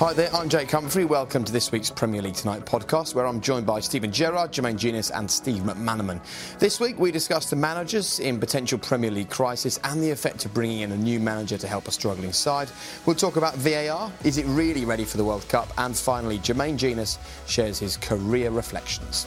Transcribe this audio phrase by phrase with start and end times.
[0.00, 1.04] Hi there, I'm Jake Humphrey.
[1.04, 4.78] Welcome to this week's Premier League Tonight podcast, where I'm joined by Steven Gerrard, Jermaine
[4.78, 6.22] Jenas, and Steve McManaman.
[6.58, 10.54] This week, we discuss the managers in potential Premier League crisis and the effect of
[10.54, 12.70] bringing in a new manager to help a struggling side.
[13.04, 14.10] We'll talk about VAR.
[14.24, 15.68] Is it really ready for the World Cup?
[15.76, 19.26] And finally, Jermaine Jenas shares his career reflections.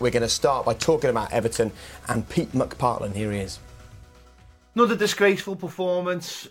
[0.00, 1.70] We're going to start by talking about Everton
[2.08, 3.14] and Pete McPartland.
[3.14, 3.58] Here he is.
[4.74, 6.48] Another disgraceful performance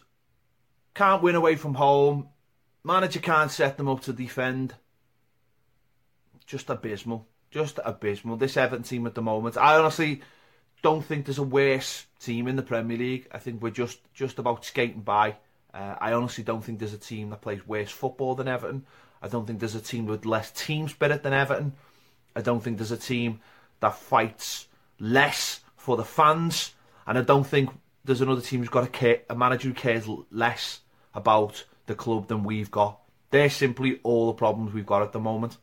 [0.94, 2.30] can't win away from home.
[2.84, 4.76] Manager can't set them up to defend.
[6.46, 7.28] Just abysmal.
[7.50, 8.38] Just abysmal.
[8.38, 9.58] This Everton team at the moment.
[9.58, 10.22] I honestly
[10.82, 13.28] don't think there's a worse team in the Premier League.
[13.32, 15.36] I think we're just just about skating by.
[15.74, 18.86] Uh, I honestly don't think there's a team that plays worse football than Everton.
[19.22, 21.74] I don't think there's a team with less team spirit than Everton.
[22.36, 23.40] I don't think there's a team
[23.80, 24.68] that fights
[25.00, 26.74] less for the fans.
[27.06, 27.70] And I don't think
[28.04, 30.82] there's another team who's got a, care, a manager who cares less
[31.14, 33.00] about the club than we've got.
[33.30, 35.58] They're simply all the problems we've got at the moment.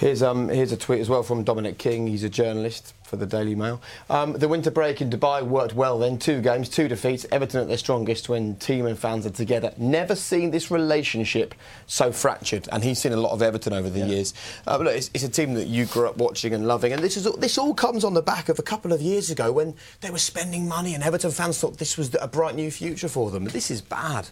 [0.00, 2.06] Here's, um, here's a tweet as well from Dominic King.
[2.06, 3.82] He's a journalist for the Daily Mail.
[4.08, 6.18] Um, the winter break in Dubai worked well then.
[6.18, 7.26] Two games, two defeats.
[7.30, 9.74] Everton at their strongest when team and fans are together.
[9.76, 11.54] Never seen this relationship
[11.86, 12.66] so fractured.
[12.72, 14.06] And he's seen a lot of Everton over the yeah.
[14.06, 14.32] years.
[14.66, 16.94] Uh, look, it's, it's, a team that you grew up watching and loving.
[16.94, 19.52] And this, is, this all comes on the back of a couple of years ago
[19.52, 23.08] when they were spending money and Everton fans thought this was a bright new future
[23.08, 23.44] for them.
[23.44, 24.30] But This is bad.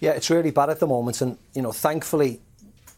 [0.00, 1.20] Yeah, it's really bad at the moment.
[1.20, 2.40] And, you know, thankfully,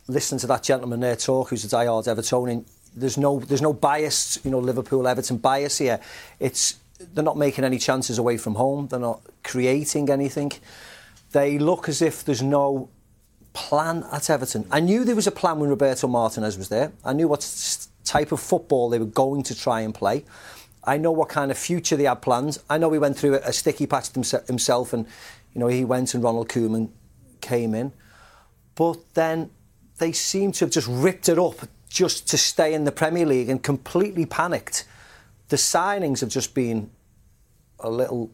[0.06, 2.64] listening to that gentleman there talk, who's a diehard Evertonian,
[2.96, 6.00] there's no there's no bias, you know, Liverpool Everton bias here.
[6.38, 6.78] It's
[7.12, 8.86] they're not making any chances away from home.
[8.88, 10.52] They're not creating anything.
[11.32, 12.88] They look as if there's no
[13.52, 14.66] plan at Everton.
[14.70, 16.92] I knew there was a plan when Roberto Martinez was there.
[17.04, 20.24] I knew what type of football they were going to try and play.
[20.84, 22.58] I know what kind of future they had planned.
[22.68, 25.06] I know he went through a sticky patch himself, and
[25.54, 26.90] you know he went and Ronald Koeman
[27.40, 27.92] came in.
[28.74, 29.50] But then
[29.98, 33.48] they seem to have just ripped it up just to stay in the Premier League
[33.48, 34.84] and completely panicked.
[35.48, 36.90] The signings have just been
[37.80, 38.30] a little,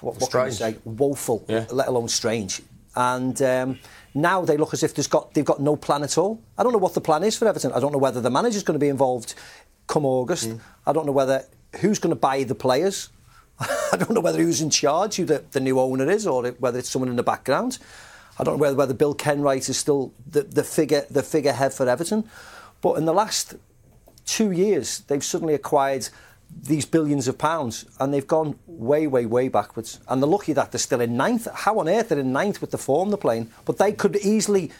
[0.00, 1.66] what, what can you say, woeful, yeah.
[1.70, 2.62] let alone strange.
[2.96, 3.78] And um,
[4.14, 6.42] now they look as if got, they've got no plan at all.
[6.56, 7.72] I don't know what the plan is for Everton.
[7.72, 9.34] I don't know whether the manager's going to be involved
[9.86, 10.48] come August.
[10.48, 10.60] Mm.
[10.86, 11.44] I don't know whether
[11.76, 13.10] who's going to buy the players.
[13.60, 16.78] I don't know whether who's in charge, who the, the new owner is, or whether
[16.78, 17.78] it's someone in the background.
[18.38, 21.88] I don't know whether, whether Bill Kenwright is still the, the figure the figurehead for
[21.88, 22.28] Everton.
[22.80, 23.56] But in the last
[24.26, 26.08] two years, they've suddenly acquired
[26.62, 30.00] these billions of pounds and they've gone way, way, way backwards.
[30.08, 31.48] And they're lucky that they're still in ninth.
[31.52, 33.50] How on earth they're in ninth with the form they're playing?
[33.64, 34.70] But they could easily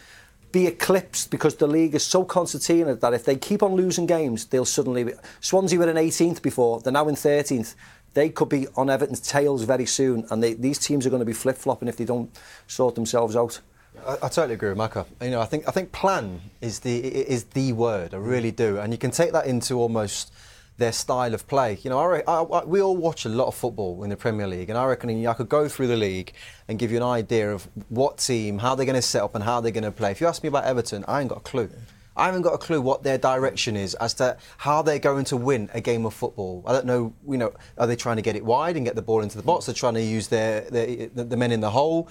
[0.51, 4.45] be eclipsed because the league is so concertina that if they keep on losing games,
[4.45, 5.13] they'll suddenly be.
[5.41, 7.75] Swansea were in 18th before, they're now in 13th
[8.13, 11.25] they could be on Everton's tails very soon, and they, these teams are going to
[11.25, 12.29] be flip flopping if they don't
[12.67, 13.61] sort themselves out.
[14.05, 15.05] I, I, totally agree with Maka.
[15.21, 18.13] You know, I think I think plan is the is the word.
[18.13, 20.33] I really do, and you can take that into almost
[20.77, 21.77] their style of play.
[21.83, 24.69] You know, I, I, we all watch a lot of football in the Premier League,
[24.69, 26.33] and I reckon I could go through the league
[26.67, 29.43] and give you an idea of what team, how they're going to set up, and
[29.43, 30.11] how they're going to play.
[30.11, 31.69] If you ask me about Everton, I ain't got a clue.
[32.19, 35.37] I haven't got a clue what their direction is as to how they're going to
[35.37, 36.63] win a game of football.
[36.67, 37.13] I don't know.
[37.27, 39.43] You know, are they trying to get it wide and get the ball into the
[39.43, 39.65] box?
[39.65, 42.09] They're trying to use their, their the men in the hole.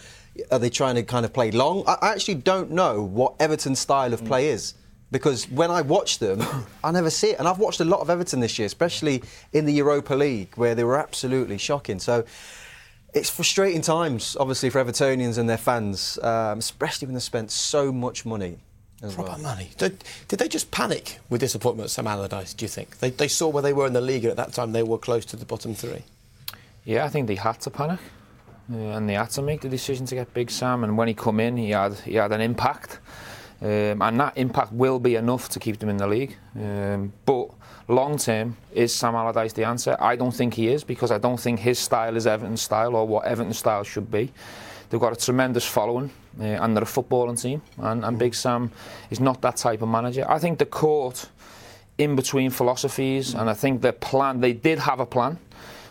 [0.50, 1.84] Are they trying to kind of play long?
[1.86, 4.74] I actually don't know what Everton's style of play is
[5.10, 6.42] because when I watch them,
[6.84, 7.38] I never see it.
[7.38, 9.22] And I've watched a lot of Everton this year, especially
[9.52, 11.98] in the Europa League, where they were absolutely shocking.
[11.98, 12.24] So
[13.14, 17.92] it's frustrating times, obviously, for Evertonians and their fans, um, especially when they spent so
[17.92, 18.58] much money
[19.00, 19.38] Proper well.
[19.38, 19.70] money.
[19.78, 22.98] Did, did, they just panic with disappointment at Sam Allardyce, do you think?
[22.98, 24.98] They, they saw where they were in the league and at that time they were
[24.98, 26.02] close to the bottom three.
[26.84, 28.00] Yeah, I think they had to panic.
[28.70, 31.14] Uh, and they had to make the decision to get Big Sam and when he
[31.14, 32.98] come in he had he had an impact
[33.62, 37.48] um, and that impact will be enough to keep them in the league um, but
[37.88, 41.40] long term is Sam Allardyce the answer I don't think he is because I don't
[41.40, 44.30] think his style is Everton's style or what Everton's style should be
[44.90, 46.10] they've got a tremendous following
[46.40, 47.62] uh, and they're a footballing team.
[47.78, 48.70] And, and Big Sam
[49.10, 50.24] is not that type of manager.
[50.28, 51.28] I think the court
[51.98, 55.38] in between philosophies, and I think the plan, they did have a plan,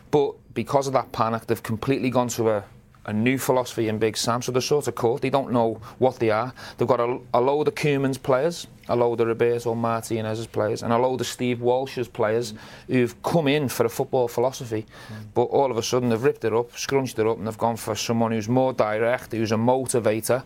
[0.10, 2.63] but because of that panic, they've completely gone to a,
[3.07, 4.42] a new philosophy in Big Sam.
[4.42, 5.21] So they're sort of caught.
[5.21, 6.54] They don't know what they are.
[6.77, 10.92] They've got a, a load of Koeman's players, a load of Roberto Martinez's players, and
[10.92, 12.54] a load of Steve Walsh's players
[12.88, 14.86] who've come in for a football philosophy.
[15.09, 15.15] Mm.
[15.33, 17.77] But all of a sudden they've ripped it up, scrunched it up, and they've gone
[17.77, 20.44] for someone who's more direct, who's a motivator.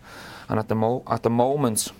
[0.48, 1.92] And at the, mo- at the moment,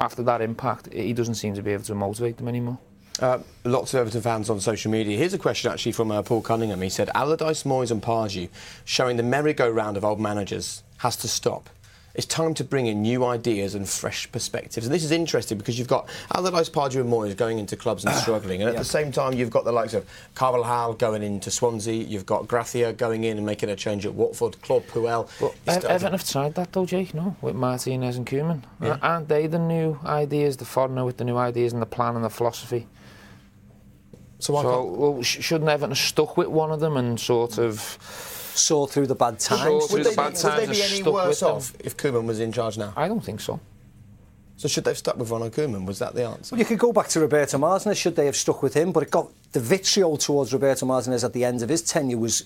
[0.00, 2.78] after that impact, he doesn't seem to be able to motivate them anymore.
[3.20, 5.16] Uh, lots of Everton fans on social media.
[5.16, 6.80] Here's a question actually from uh, Paul Cunningham.
[6.80, 8.48] He said, Allardyce, Moyes and Pardew
[8.84, 11.68] showing the merry-go-round of old managers has to stop.
[12.12, 14.84] It's time to bring in new ideas and fresh perspectives.
[14.84, 18.12] And this is interesting because you've got Allardyce, Pardew and Moyes going into clubs and
[18.24, 18.62] struggling.
[18.62, 18.80] And at Yeah.
[18.80, 22.02] the same time, you've got the likes of Carvalhal going into Swansea.
[22.02, 24.60] You've got Gracia going in and making a change at Watford.
[24.62, 25.28] Claude Puel.
[25.40, 27.36] Well, is Ev- starting- Everton have tried that though, Jake, no?
[27.42, 28.62] With Martinez and Koeman.
[29.02, 32.24] Aren't they the new ideas, the foreigner with the new ideas and the plan and
[32.24, 32.88] the philosophy?
[34.40, 37.58] So why So, well, sh- shouldn't Everton have stuck with one of them and sort
[37.58, 37.80] of.
[38.54, 39.62] Saw through the bad times.
[39.62, 41.56] Saw through would the they, bad be, times would they be any worse with them?
[41.56, 42.92] off if Koeman was in charge now?
[42.96, 43.60] I don't think so.
[44.56, 45.86] So should they have stuck with Ronald Koeman?
[45.86, 46.54] Was that the answer?
[46.54, 47.96] Well, you could go back to Roberto Martinez.
[47.96, 48.92] Should they have stuck with him?
[48.92, 52.44] But it got the vitriol towards Roberto Martinez at the end of his tenure was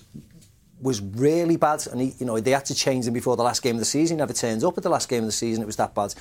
[0.79, 3.61] was really bad, and he, you know they had to change him before the last
[3.61, 4.17] game of the season.
[4.17, 5.63] He never turns up at the last game of the season.
[5.63, 6.13] It was that bad.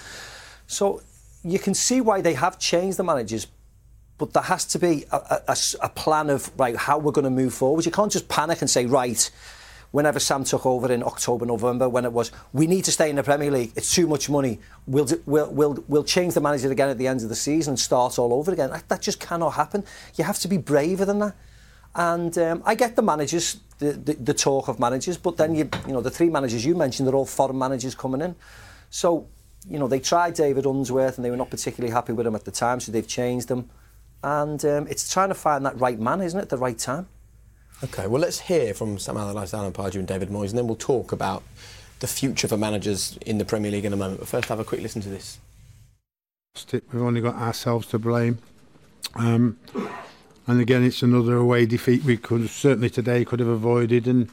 [0.67, 1.03] So
[1.45, 3.47] you can see why they have changed the managers.
[4.17, 7.85] But there has to be a plan of right how we're going to move forward.
[7.85, 9.31] You can't just panic and say right.
[9.91, 13.17] Whenever Sam took over in October, November, when it was, we need to stay in
[13.17, 13.73] the Premier League.
[13.77, 14.59] It's too much money.
[14.89, 17.79] We'll we'll we'll, we'll change the manager again at the end of the season and
[17.79, 18.71] start all over again.
[18.71, 19.85] That, that just cannot happen.
[20.17, 21.37] You have to be braver than that.
[21.95, 25.71] And um, I get the managers, the, the, the talk of managers, but then you
[25.87, 28.35] you know the three managers you mentioned, they're all foreign managers coming in.
[28.91, 29.29] So
[29.69, 32.45] you know they tried David Unsworth and they were not particularly happy with him at
[32.45, 33.71] the time, so they've changed him.
[34.25, 36.49] And um, it's trying to find that right man, isn't it?
[36.49, 37.09] The right time.
[37.83, 40.77] Okay, well, let's hear from Sam Allardyce, Alan Pardew, and David Moyes, and then we'll
[40.77, 41.43] talk about
[42.01, 44.21] the future for managers in the Premier League in a moment.
[44.21, 45.39] But first, have a quick listen to this.
[46.73, 48.39] We've only got ourselves to blame.
[49.15, 49.59] Um,
[50.47, 54.07] and again, it's another away defeat we could certainly today could have avoided.
[54.07, 54.31] And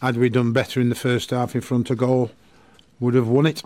[0.00, 2.30] had we done better in the first half in front of goal,
[2.98, 3.62] would have won it,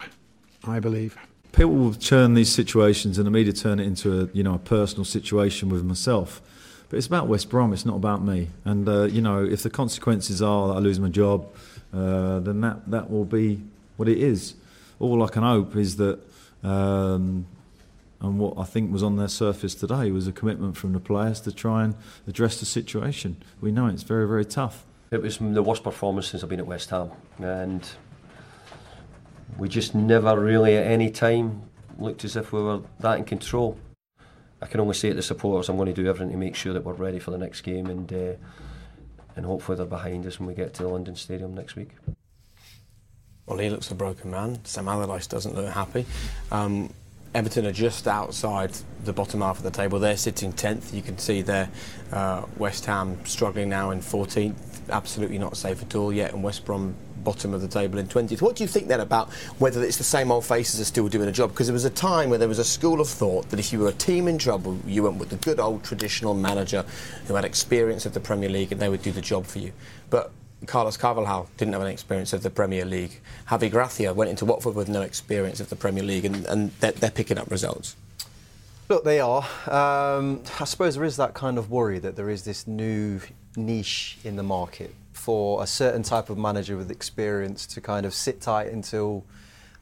[0.64, 1.16] I believe.
[1.54, 4.58] People will turn these situations and the media turn it into a you know a
[4.58, 6.42] personal situation with myself.
[6.88, 7.72] But it's about West Brom.
[7.72, 8.48] It's not about me.
[8.64, 11.48] And uh, you know, if the consequences are that I lose my job,
[11.92, 13.62] uh, then that that will be
[13.96, 14.54] what it is.
[14.98, 16.18] All I can hope is that.
[16.62, 17.46] Um,
[18.20, 21.42] and what I think was on their surface today was a commitment from the players
[21.42, 21.94] to try and
[22.26, 23.36] address the situation.
[23.60, 24.86] We know it's very, very tough.
[25.10, 27.86] It was the worst performance since I've been at West Ham, and
[29.58, 31.62] we just never really at any time
[31.98, 33.78] looked as if we were that in control.
[34.60, 36.72] I can only say to the supporters, I'm going to do everything to make sure
[36.72, 38.32] that we're ready for the next game, and uh,
[39.36, 41.90] and hopefully they're behind us when we get to the London Stadium next week.
[43.46, 44.64] Well, he looks a broken man.
[44.64, 46.06] Sam Allardyce doesn't look happy.
[46.50, 46.94] Um,
[47.34, 48.72] Everton are just outside
[49.04, 49.98] the bottom half of the table.
[49.98, 50.94] They're sitting 10th.
[50.94, 51.68] You can see there
[52.12, 54.73] uh, West Ham struggling now in 14th.
[54.90, 56.32] Absolutely not safe at all yet.
[56.32, 56.94] And West Brom
[57.24, 58.42] bottom of the table in 20th.
[58.42, 61.28] What do you think then about whether it's the same old faces are still doing
[61.28, 61.50] a job?
[61.50, 63.78] Because there was a time where there was a school of thought that if you
[63.78, 66.84] were a team in trouble, you went with the good old traditional manager
[67.26, 69.72] who had experience of the Premier League and they would do the job for you.
[70.10, 70.30] But
[70.66, 73.20] Carlos Carvalhal didn't have any experience of the Premier League.
[73.48, 76.92] Javi Gracia went into Watford with no experience of the Premier League, and, and they're,
[76.92, 77.96] they're picking up results.
[78.88, 79.42] Look, they are.
[79.66, 83.20] Um, I suppose there is that kind of worry that there is this new
[83.56, 88.12] niche in the market for a certain type of manager with experience to kind of
[88.12, 89.24] sit tight until,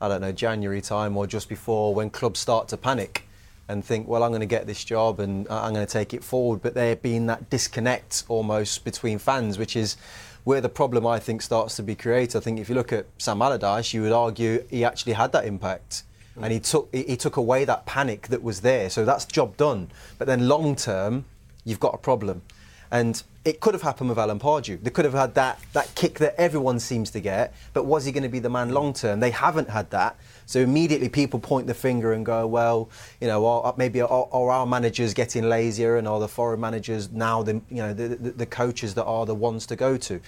[0.00, 3.26] I don't know, January time or just before when clubs start to panic
[3.68, 6.22] and think, well, I'm going to get this job and I'm going to take it
[6.22, 6.62] forward.
[6.62, 9.96] But there being that disconnect almost between fans, which is
[10.44, 12.36] where the problem I think starts to be created.
[12.36, 15.44] I think if you look at Sam Allardyce, you would argue he actually had that
[15.44, 16.02] impact
[16.40, 18.88] and he took he took away that panic that was there.
[18.90, 19.90] So that's job done.
[20.18, 21.24] But then long term,
[21.64, 22.42] you've got a problem,
[22.90, 24.80] and it could have happened with Alan Pardew.
[24.82, 28.12] They could have had that that kick that everyone seems to get, but was he
[28.12, 29.18] going to be the man long term?
[29.20, 30.16] They haven't had that.
[30.46, 34.66] So immediately people point the finger and go, well, you know, are, maybe are, our
[34.66, 38.46] managers getting lazier, and are the foreign managers now the you know the, the, the
[38.46, 40.20] coaches that are the ones to go to?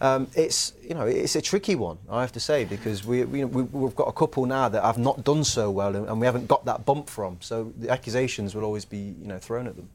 [0.00, 3.44] Um, it's you know it's a tricky one I have to say because we, we
[3.44, 6.48] we've got a couple now that have not done so well and, and we haven't
[6.48, 7.38] got that bump from.
[7.40, 9.88] So the accusations will always be you know thrown at them.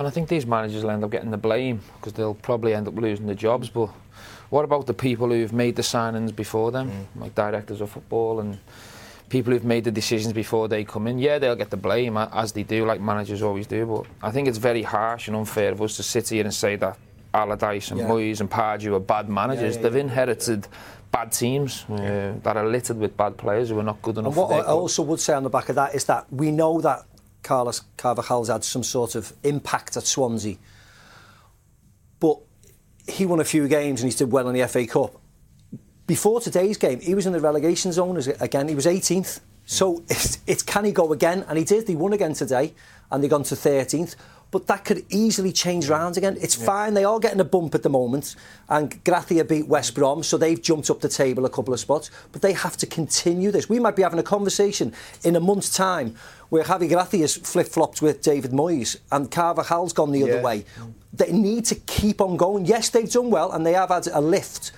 [0.00, 2.88] And I think these managers will end up getting the blame because they'll probably end
[2.88, 3.68] up losing their jobs.
[3.68, 3.90] But
[4.48, 7.20] what about the people who've made the signings before them, mm.
[7.20, 8.58] like directors of football and
[9.28, 11.18] people who've made the decisions before they come in?
[11.18, 13.84] Yeah, they'll get the blame as they do, like managers always do.
[13.84, 16.76] But I think it's very harsh and unfair of us to sit here and say
[16.76, 16.96] that
[17.34, 18.08] Allardyce and yeah.
[18.08, 19.76] Moyes and Pardew are bad managers.
[19.76, 20.66] Yeah, yeah, They've inherited
[21.12, 24.34] bad teams uh, that are littered with bad players who are not good enough.
[24.34, 26.80] And what I also would say on the back of that is that we know
[26.80, 27.04] that
[27.42, 30.56] Carlos Carvalhal's had some sort of impact at Swansea,
[32.18, 32.38] but
[33.08, 35.20] he won a few games and he did well in the FA Cup.
[36.06, 38.68] Before today's game, he was in the relegation zone again.
[38.68, 39.40] He was 18th.
[39.64, 41.44] So it's, it's can he go again?
[41.48, 41.86] And he did.
[41.86, 42.74] He won again today,
[43.10, 44.16] and they gone to 13th
[44.50, 46.36] but that could easily change round again.
[46.40, 46.66] It's yeah.
[46.66, 46.94] fine.
[46.94, 48.34] They are getting a bump at the moment,
[48.68, 52.10] and Gracia beat West Brom, so they've jumped up the table a couple of spots.
[52.32, 53.68] But they have to continue this.
[53.68, 54.92] We might be having a conversation
[55.24, 56.16] in a month's time
[56.50, 60.26] where Javi Gracia's flip flopped with David Moyes and Carvalhal's gone the yeah.
[60.26, 60.64] other way.
[61.12, 62.66] They need to keep on going.
[62.66, 64.72] Yes, they've done well and they have had a lift,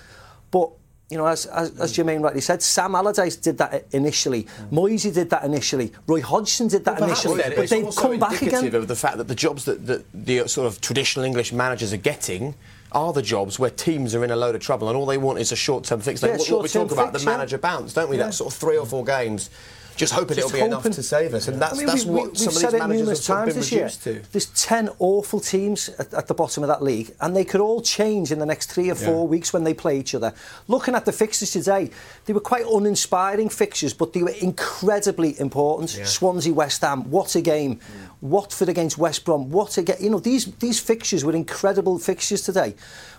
[0.51, 0.69] but
[1.09, 4.43] you know, as, as, as Jermaine rightly said, Sam Allardyce did that initially.
[4.43, 4.71] Mm.
[4.71, 5.91] Moisey did that initially.
[6.07, 7.41] Roy Hodgson did that well, initially.
[7.41, 8.73] Then, but they've come back again.
[8.73, 11.97] of the fact that the jobs that, that the sort of traditional English managers are
[11.97, 12.55] getting
[12.93, 15.39] are the jobs where teams are in a load of trouble and all they want
[15.39, 16.23] is a short-term fix.
[16.23, 17.61] Like yeah, what, what we talk fix, about, the manager yeah.
[17.61, 18.17] bounce, don't we?
[18.17, 18.25] Yeah.
[18.25, 19.49] That sort of three or four games
[19.95, 21.47] just hoping just it'll be enough to save us.
[21.47, 24.05] And that's, I mean, that's we, what we, some of these managers have been reduced
[24.05, 24.19] year.
[24.19, 24.31] to.
[24.31, 27.81] There's 10 awful teams at, at, the bottom of that league, and they could all
[27.81, 29.29] change in the next three or four yeah.
[29.29, 30.33] weeks when they play each other.
[30.67, 31.91] Looking at the fixtures today,
[32.25, 35.97] they were quite uninspiring fixtures, but they were incredibly important.
[35.97, 36.05] Yeah.
[36.05, 37.75] Swansea, West Ham, what a game.
[37.75, 37.81] Mm.
[38.21, 39.97] Watford against West Brom, what a game.
[39.99, 42.73] You know, these, these fixtures were incredible fixtures today.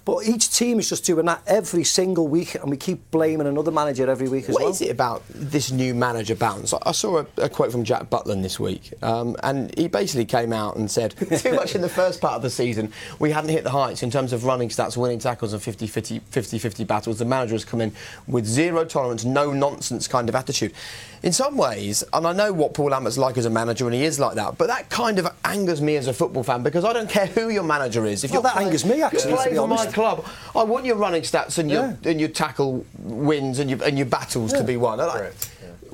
[0.05, 3.71] But each team is just doing that every single week, and we keep blaming another
[3.71, 4.69] manager every week as what well.
[4.69, 6.75] What is it about this new manager bounce?
[6.75, 10.53] I saw a, a quote from Jack Butland this week, um, and he basically came
[10.53, 13.65] out and said, too much in the first part of the season, we hadn't hit
[13.65, 17.19] the heights in terms of running stats, winning tackles, and 50 50, 50 battles.
[17.19, 17.93] The manager has come in
[18.27, 20.75] with zero tolerance, no nonsense kind of attitude.
[21.23, 24.05] In some ways, and I know what Paul Lambert's like as a manager, and he
[24.05, 26.93] is like that, but that kind of angers me as a football fan because I
[26.93, 28.25] don't care who your manager is.
[28.25, 29.31] If well, you're that playing, angers me actually.
[29.31, 30.27] You're playing for my club.
[30.55, 32.11] I want your running stats and your yeah.
[32.11, 34.59] and your tackle wins and your and your battles yeah.
[34.59, 34.99] to be won.
[34.99, 35.33] Like,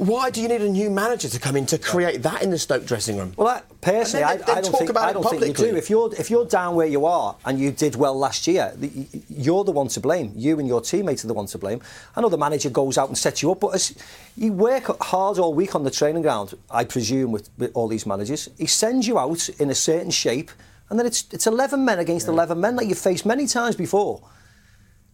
[0.00, 2.58] why do you need a new manager to come in to create that in the
[2.58, 3.34] Stoke dressing room?
[3.36, 5.76] Well, I, personally, I, I, don't, think, I don't think you do.
[5.76, 8.72] If you're if you're down where you are and you did well last year,
[9.28, 10.32] you're the one to blame.
[10.34, 11.82] You and your teammates are the one to blame.
[12.16, 13.94] I know the manager goes out and sets you up, but as
[14.38, 18.06] you work hard all week on the training ground, I presume with, with all these
[18.06, 20.50] managers, he sends you out in a certain shape,
[20.90, 22.34] and then it's it's 11 men against yeah.
[22.34, 24.22] 11 men like you've faced many times before.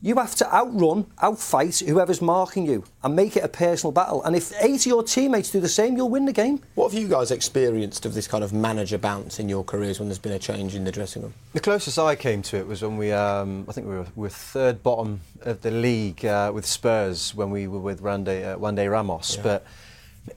[0.03, 4.23] You have to outrun, outfight whoever's marking you and make it a personal battle.
[4.25, 6.61] And if eight of your teammates do the same, you'll win the game.
[6.75, 10.09] What have you guys experienced of this kind of manager bounce in your careers when
[10.09, 11.33] there's been a change in the dressing room?
[11.55, 14.23] The closest I came to it was when we, um, I think we were, we
[14.23, 18.59] were third bottom of the league uh, with Spurs when we were with Randy, uh,
[18.59, 19.37] Juande Ramos.
[19.37, 19.43] Yeah.
[19.43, 19.67] But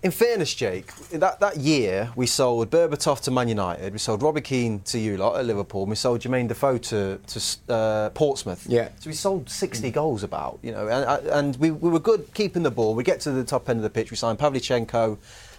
[0.04, 4.42] in fairness, Jake, that, that year we sold Berbatov to Man United, we sold Robbie
[4.42, 8.66] Keane to you lot at Liverpool, and we sold Jermaine Defoe to, to uh, Portsmouth.
[8.68, 8.90] Yeah.
[9.00, 9.94] So we sold 60 mm.
[9.94, 12.96] goals about, you know, and, uh, and we, we were good keeping the ball.
[12.96, 15.18] We get to the top end of the pitch, we signed Pavlyuchenko,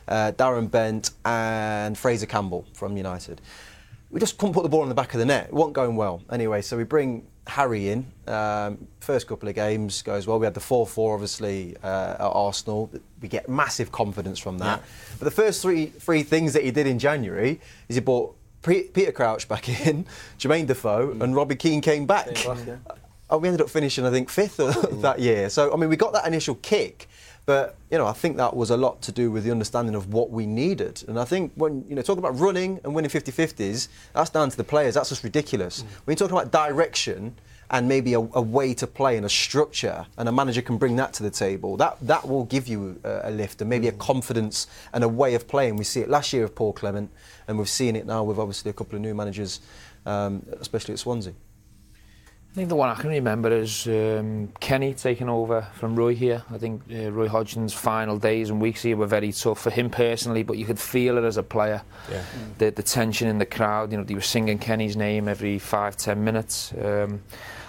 [0.09, 3.41] uh, Darren Bent, and Fraser Campbell from United.
[4.11, 5.47] We just couldn't put the ball in the back of the net.
[5.47, 6.23] It wasn't going well.
[6.31, 8.07] Anyway, so we bring Harry in.
[8.27, 10.39] Um, first couple of games goes well.
[10.39, 12.91] We had the 4 4, obviously, uh, at Arsenal.
[13.21, 14.81] We get massive confidence from that.
[14.81, 14.87] Yeah.
[15.19, 19.13] But the first three, three things that he did in January is he brought Peter
[19.13, 20.07] Crouch back in,
[20.39, 21.23] Jermaine Defoe, mm.
[21.23, 22.45] and Robbie Keane came back.
[22.45, 22.77] yeah.
[23.31, 24.59] oh, we ended up finishing, I think, fifth
[25.03, 25.49] that year.
[25.49, 27.09] So, I mean, we got that initial kick.
[27.47, 30.13] But you know, I think that was a lot to do with the understanding of
[30.13, 31.03] what we needed.
[31.09, 34.57] And I think when you know talking about running and winning 50-50s, that's down to
[34.57, 34.95] the players.
[34.95, 35.83] That's just ridiculous.
[35.83, 35.87] Mm.
[36.05, 37.35] When you're talking about direction
[37.73, 40.97] and maybe a, a, way to play and a structure, and a manager can bring
[40.97, 43.91] that to the table, that that will give you a, a lift and maybe mm.
[43.91, 45.77] a confidence and a way of playing.
[45.77, 47.11] We see it last year with Paul Clement,
[47.49, 49.61] and we've seen it now with obviously a couple of new managers,
[50.07, 51.33] um, especially at Swansea.
[52.51, 56.43] I think the one I can remember is um, Kenny taking over from Roy here.
[56.51, 59.89] I think uh, Roy Hodgson's final days and weeks here were very tough for him
[59.89, 61.81] personally, but you could feel it as a player.
[62.11, 62.19] Yeah.
[62.19, 62.59] Mm.
[62.59, 65.97] The, the tension in the crowd, you know, they were singing Kenny's name every five,
[65.97, 66.73] ten minutes.
[66.73, 67.23] Um,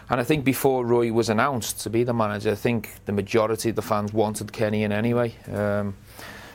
[0.10, 3.70] and I think before Roy was announced to be the manager, I think the majority
[3.70, 5.36] of the fans wanted Kenny in anyway.
[5.54, 5.96] Um,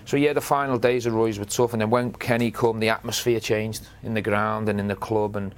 [0.05, 2.89] so yeah, the final days of Roy's were tough, and then when Kenny came, the
[2.89, 5.55] atmosphere changed in the ground and in the club, and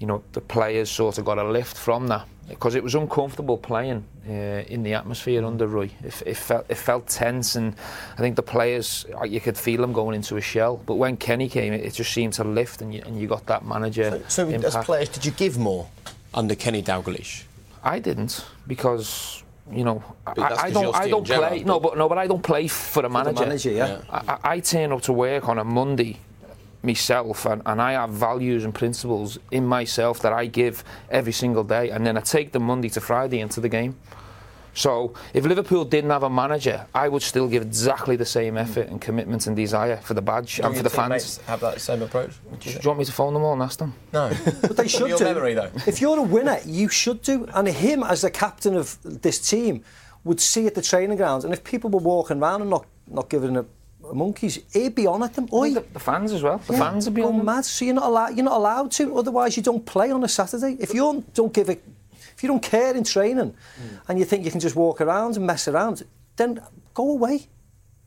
[0.00, 3.58] you know, the players sort of got a lift from that because it was uncomfortable
[3.58, 4.32] playing uh,
[4.68, 5.90] in the atmosphere under Roy.
[6.02, 7.74] It, it, felt it felt tense, and
[8.16, 10.76] I think the players uh, you could feel them going into a shell.
[10.86, 13.44] But when Kenny came, it, it just seemed to lift, and you, and you got
[13.46, 14.22] that manager.
[14.28, 15.88] So, so as players, did you give more
[16.32, 17.42] under Kenny Dalglish?
[17.82, 21.90] I didn't because you know But I, I 'cause don't I don't play no but-
[21.90, 23.40] but no but I don't play for a The manager.
[23.44, 23.86] manager, yeah.
[23.86, 24.00] Yeah.
[24.10, 26.18] I, I I turn up to work on a Monday
[26.82, 31.64] myself and, and I have values and principles in myself that I give every single
[31.64, 33.96] day and then I take the Monday to Friday into the game.
[34.74, 38.86] So if Liverpool didn't have a manager, I would still give exactly the same effort
[38.88, 41.38] and commitment and desire for the badge and for the fans.
[41.48, 42.34] have that same approach.
[42.60, 43.94] Do you want me to phone them all and ask them?
[44.12, 44.30] No.
[44.60, 45.24] But they should Your do.
[45.24, 45.70] memory, though.
[45.86, 47.46] If you're a winner, you should do.
[47.54, 49.82] And him, as the captain of this team,
[50.22, 51.44] would see at the training grounds.
[51.44, 53.66] And if people were walking around and not, not giving a, a
[54.14, 55.48] monkeys, he'd be on at them.
[55.52, 56.58] I Oi, the, the fans as well.
[56.58, 57.46] The Yeah, fans would be go on them.
[57.46, 57.64] mad.
[57.64, 58.36] So you're not allowed.
[58.36, 59.16] You're not allowed to.
[59.18, 60.76] Otherwise, you don't play on a Saturday.
[60.80, 61.82] If you don't give it,
[62.36, 63.54] if you don't care in training,
[64.08, 66.04] and you think you can just walk around and mess around,
[66.36, 66.60] then
[66.94, 67.46] go away,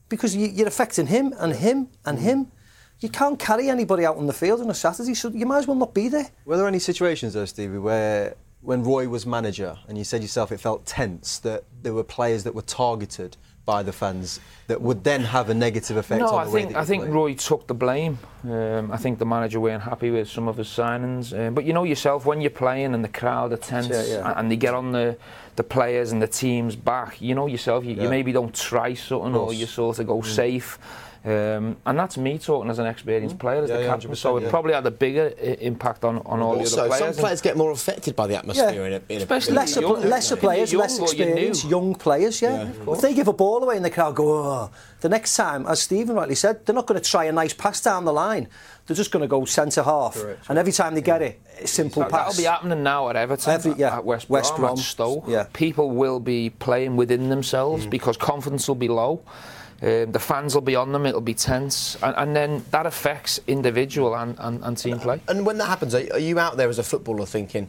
[0.10, 2.52] because you, you're affecting him and him and him.
[3.00, 5.68] You can't carry anybody out on the field on a Saturday, so you might as
[5.68, 6.30] well not be there.
[6.46, 10.52] Were there any situations though, Stevie, where when Roy was manager and you said yourself
[10.52, 15.04] it felt tense that there were players that were targeted by the fans that would
[15.04, 17.14] then have a negative effect No, on I think I think played?
[17.14, 18.18] Roy took the blame.
[18.44, 21.38] Um, I think the manager weren't happy with some of his signings.
[21.38, 24.34] Um, but you know yourself when you're playing and the crowd are tense Yeah, yeah.
[24.40, 25.18] and they get on the
[25.58, 27.22] the players and the team's back.
[27.22, 27.84] You know yourself.
[27.86, 28.04] You, Yeah.
[28.04, 30.80] you maybe don't try something or you sort of go safe.
[31.24, 34.16] Um, and that's me talking as an experienced player, as Yeah, the yeah, captain.
[34.16, 34.50] So 100%, it yeah.
[34.50, 37.16] probably had a bigger I- impact on, on all the Also, other players.
[37.16, 39.82] some players get more affected by the atmosphere in a, in a Especially a- lesser,
[39.82, 42.64] young, pl- lesser players, You're less young or you're experience, young players, yeah.
[42.64, 42.94] Yeah.
[42.94, 45.80] if they give a ball away and the crowd go, oh, the next time, as
[45.80, 48.48] Stephen rightly said, they're not going to try a nice pass down the line.
[48.88, 50.16] They're just going to go centre half.
[50.16, 50.44] Correct.
[50.50, 52.28] And every time they get it, a simple That, pass.
[52.36, 53.98] that'll be happening now at Everton, Every- yeah.
[53.98, 55.26] at West, West Brom, Brom, at Stoke.
[55.28, 55.46] yeah.
[55.54, 59.22] People will be playing within themselves because confidence will be low.
[59.82, 61.06] Um, the fans will be on them.
[61.08, 65.20] It'll be tense, and, and then that affects individual and, and, and team play.
[65.28, 67.68] And when that happens, are, are you out there as a footballer thinking,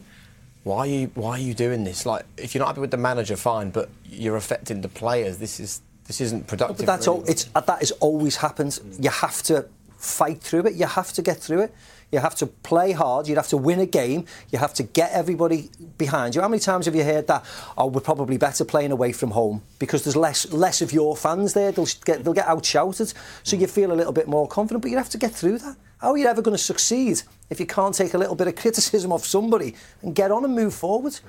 [0.63, 2.05] why are you why are you doing this?
[2.05, 5.37] Like, if you're not happy with the manager, fine, but you're affecting the players.
[5.37, 6.77] This is this isn't productive.
[6.77, 7.23] But that's for all.
[7.27, 8.79] It's uh, that has always happened.
[8.99, 9.65] You have to
[9.97, 10.75] fight through it.
[10.75, 11.75] You have to get through it.
[12.13, 13.27] You have to play hard.
[13.27, 14.25] You'd have to win a game.
[14.51, 16.41] You have to get everybody behind you.
[16.41, 17.43] How many times have you heard that?
[17.75, 21.53] Oh, we're probably better playing away from home because there's less less of your fans
[21.53, 21.71] there.
[21.71, 24.83] They'll get they'll get outshouted, so you feel a little bit more confident.
[24.83, 25.75] But you have to get through that.
[25.97, 28.55] How are you ever going to succeed if you can't take a little bit of
[28.57, 31.19] criticism off somebody and get on and move forward?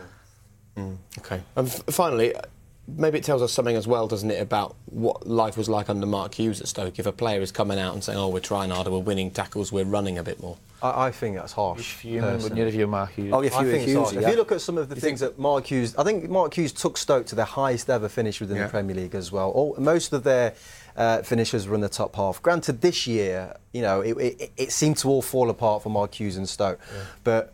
[1.19, 1.41] Okay.
[1.57, 2.43] And f- finally, uh,
[2.89, 6.07] maybe it tells us something as well, doesn't it, about what life was like under
[6.07, 6.99] Mark Hughes at Stoke.
[6.99, 9.73] If a player is coming out and saying, "Oh, we're trying harder, we're winning tackles,
[9.73, 11.95] we're running a bit more." I, I think that's harsh.
[11.95, 13.33] Fuming, wouldn't you, if you're Mark Hughes?
[13.33, 14.13] Oh, if I you think it's harsh.
[14.15, 16.55] it, If you look at some of the things that Mark Hughes, I think Mark
[16.55, 18.65] Hughes took Stoke to their highest ever finish within Yeah.
[18.65, 19.51] the Premier League as well.
[19.51, 20.55] All, most of their
[20.97, 22.43] uh, finishers were in the top half.
[22.43, 26.15] Granted, this year, you know, it, it, it seemed to all fall apart for Mark
[26.21, 26.79] Hughes and Stoke,
[27.25, 27.53] but.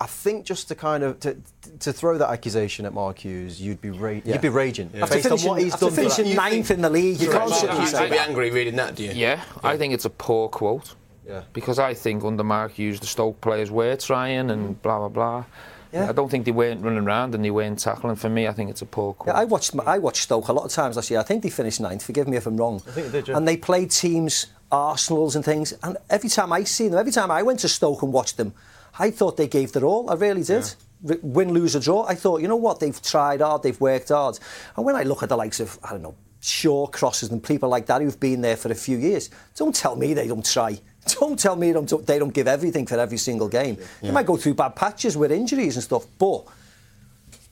[0.00, 1.36] I think just to kind of to,
[1.80, 4.34] to throw that accusation at Mark Hughes, you'd be ra- Yeah.
[4.34, 5.90] you'd be raging After based on finishing, what he's done.
[5.90, 8.52] finishing ninth in the league, you can't Mark sit and Hughes say would be angry
[8.52, 9.10] reading that, do you?
[9.10, 10.94] Yeah, I think it's a poor quote.
[11.28, 11.42] Yeah.
[11.52, 15.44] Because I think under Mark Hughes, the Stoke players were trying and blah blah blah.
[15.92, 16.08] Yeah.
[16.08, 18.16] I don't think they weren't running around and they weren't tackling.
[18.16, 19.34] For me, I think it's a poor quote.
[19.34, 21.20] Yeah, I watched I watched Stoke a lot of times last year.
[21.20, 22.02] I think they finished ninth.
[22.04, 22.82] Forgive me if I'm wrong.
[22.86, 23.36] I think they did, yeah.
[23.36, 25.72] And they played teams, Arsenal's and things.
[25.82, 28.52] And every time I see them, every time I went to Stoke and watched them,
[28.98, 30.10] I thought they gave their all.
[30.10, 30.74] I really did.
[31.08, 32.04] R- Win, lose or draw.
[32.06, 32.80] I thought, you know what?
[32.80, 33.62] They've tried hard.
[33.62, 34.38] They've worked hard.
[34.76, 37.86] And when I look at the likes of I don't know Shawcrosses and people like
[37.86, 40.78] that who've been there for a few years, don't tell me they don't try.
[41.20, 43.76] Don't tell me they don't, they don't give everything for every single game.
[44.02, 46.44] They might go through bad patches with injuries and stuff, but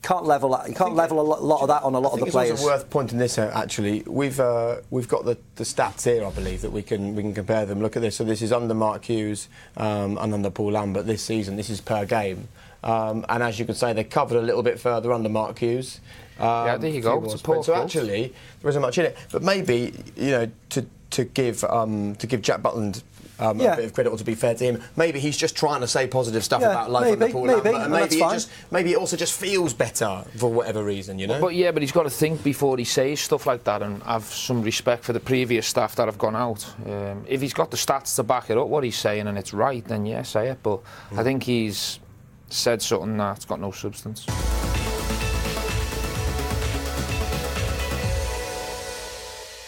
[0.02, 0.68] can't level that.
[0.68, 2.32] You can't level a lot, lot of that on a lot I of the it's
[2.32, 2.60] players.
[2.60, 3.52] also worth pointing this out.
[3.54, 6.24] Actually, we've uh, we've got the, the stats here.
[6.24, 7.80] I believe that we can we can compare them.
[7.80, 8.16] Look at this.
[8.16, 11.56] So this is under Mark Hughes um, and under Paul Lambert this season.
[11.56, 12.46] This is per game,
[12.84, 16.00] um, and as you can say, they covered a little bit further under Mark Hughes.
[16.38, 17.20] Um, Yeah, there you go.
[17.20, 17.66] few It's a poor sprints.
[17.66, 19.16] So actually, there isn't much in it.
[19.32, 23.02] But maybe you know to to give um, to give Jack Butland.
[23.38, 23.74] Um, Yeah.
[23.74, 25.86] A bit of credit, or to be fair to him, maybe he's just trying to
[25.86, 28.32] say positive stuff Yeah, about life maybe, under Paul maybe, Lambert, and and maybe that's
[28.32, 31.38] it just maybe it also just feels better for whatever reason, you know.
[31.38, 34.24] But yeah, but he's got to think before he says stuff like that and have
[34.24, 36.64] some respect for the previous staff that have gone out.
[36.86, 39.52] Um, if he's got the stats to back it up, what he's saying, and it's
[39.52, 40.62] right, then yeah, say it.
[40.62, 40.80] But
[41.14, 42.00] I think he's
[42.48, 44.24] said something that's got no substance.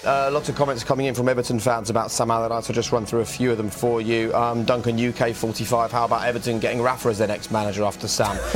[0.08, 2.70] Uh, lots of comments coming in from Everton fans about Sam Allardyce.
[2.70, 4.34] I'll just run through a few of them for you.
[4.34, 5.92] Um, Duncan UK 45.
[5.92, 8.34] How about Everton getting Rafa as their next manager after Sam?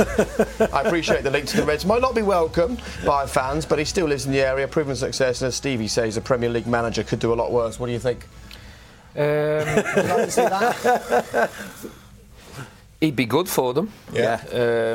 [0.73, 1.85] I appreciate the link to the Reds.
[1.85, 5.43] Might not be welcome by fans, but he still lives in the area, proven success.
[5.43, 7.79] And as Stevie says, a Premier League manager could do a lot worse.
[7.79, 8.25] What do you think?
[9.15, 9.67] Um,
[12.99, 13.91] he'd be good for them.
[14.11, 14.41] Yeah.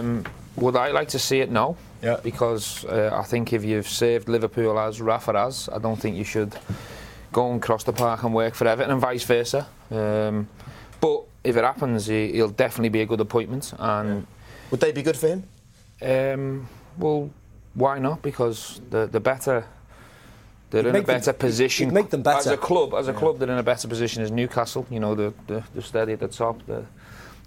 [0.01, 0.25] Um,
[0.57, 1.53] would I like to see it?
[1.53, 1.77] No.
[2.02, 2.18] Yeah.
[2.22, 6.24] Because uh, I think if you've saved Liverpool as Rafa has, I don't think you
[6.24, 6.54] should
[7.32, 9.66] go and cross the park and work for Everton and vice versa.
[9.90, 10.48] Um,
[11.00, 13.72] but if it happens, he, he'll definitely be a good appointment.
[13.78, 14.26] And
[14.70, 15.42] Would they be good for him?
[16.02, 17.30] um, well,
[17.74, 18.22] why not?
[18.22, 19.64] Because the the better.
[20.70, 21.94] They're You'd in a make them- better position.
[21.94, 22.52] make them As better.
[22.54, 24.87] a club, as a club, they're in a better position as Newcastle.
[24.90, 26.61] You know, they're, they're, they're steady at the top.
[26.66, 26.84] They're,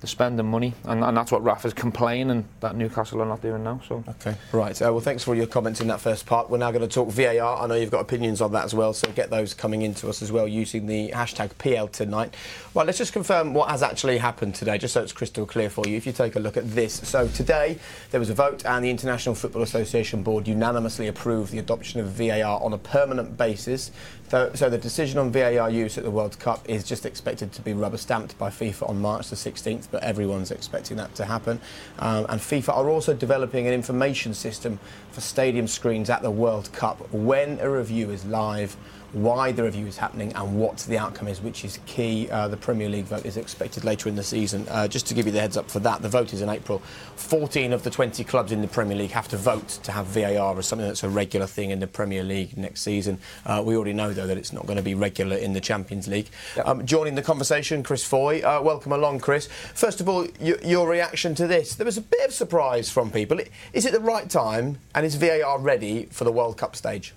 [0.01, 3.79] they're spending money, and, and that's what Rafa's complaining that Newcastle are not doing now.
[3.87, 4.79] So Okay, right.
[4.81, 6.49] Uh, well, thanks for your comments in that first part.
[6.49, 7.61] We're now going to talk VAR.
[7.61, 10.23] I know you've got opinions on that as well, so get those coming into us
[10.23, 12.35] as well using the hashtag PL tonight.
[12.73, 15.87] Right, let's just confirm what has actually happened today, just so it's crystal clear for
[15.87, 15.97] you.
[15.97, 17.77] If you take a look at this, so today
[18.09, 22.07] there was a vote, and the International Football Association Board unanimously approved the adoption of
[22.07, 23.91] VAR on a permanent basis.
[24.31, 27.61] So, so the decision on VAR use at the World Cup is just expected to
[27.61, 31.59] be rubber stamped by FIFA on March the 16th, but everyone's expecting that to happen.
[31.99, 34.79] Um, and FIFA are also developing an information system
[35.11, 38.75] for stadium screens at the World Cup when a review is live.
[39.13, 42.29] Why the review is happening and what the outcome is, which is key.
[42.29, 44.65] Uh, the Premier League vote is expected later in the season.
[44.69, 46.79] Uh, just to give you the heads up for that, the vote is in April.
[47.17, 50.57] 14 of the 20 clubs in the Premier League have to vote to have VAR
[50.57, 53.19] as something that's a regular thing in the Premier League next season.
[53.45, 56.07] Uh, we already know, though, that it's not going to be regular in the Champions
[56.07, 56.29] League.
[56.63, 58.39] Um, joining the conversation, Chris Foy.
[58.41, 59.47] Uh, welcome along, Chris.
[59.73, 61.75] First of all, y- your reaction to this.
[61.75, 63.39] There was a bit of surprise from people.
[63.73, 67.13] Is it the right time and is VAR ready for the World Cup stage?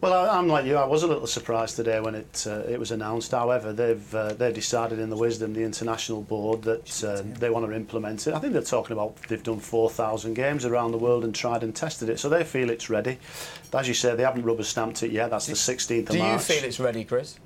[0.00, 0.76] Well, I, I'm like you.
[0.76, 3.32] I was a little surprised today when it uh, it was announced.
[3.32, 7.66] However, they've uh, they've decided in the wisdom, the international board, that uh, they want
[7.66, 8.32] to implement it.
[8.32, 11.76] I think they're talking about they've done 4,000 games around the world and tried and
[11.76, 13.18] tested it, so they feel it's ready.
[13.74, 15.30] As you say, they haven't rubber stamped it yet.
[15.30, 16.18] That's the 16th of March.
[16.18, 17.38] Do you feel it's ready, Chris?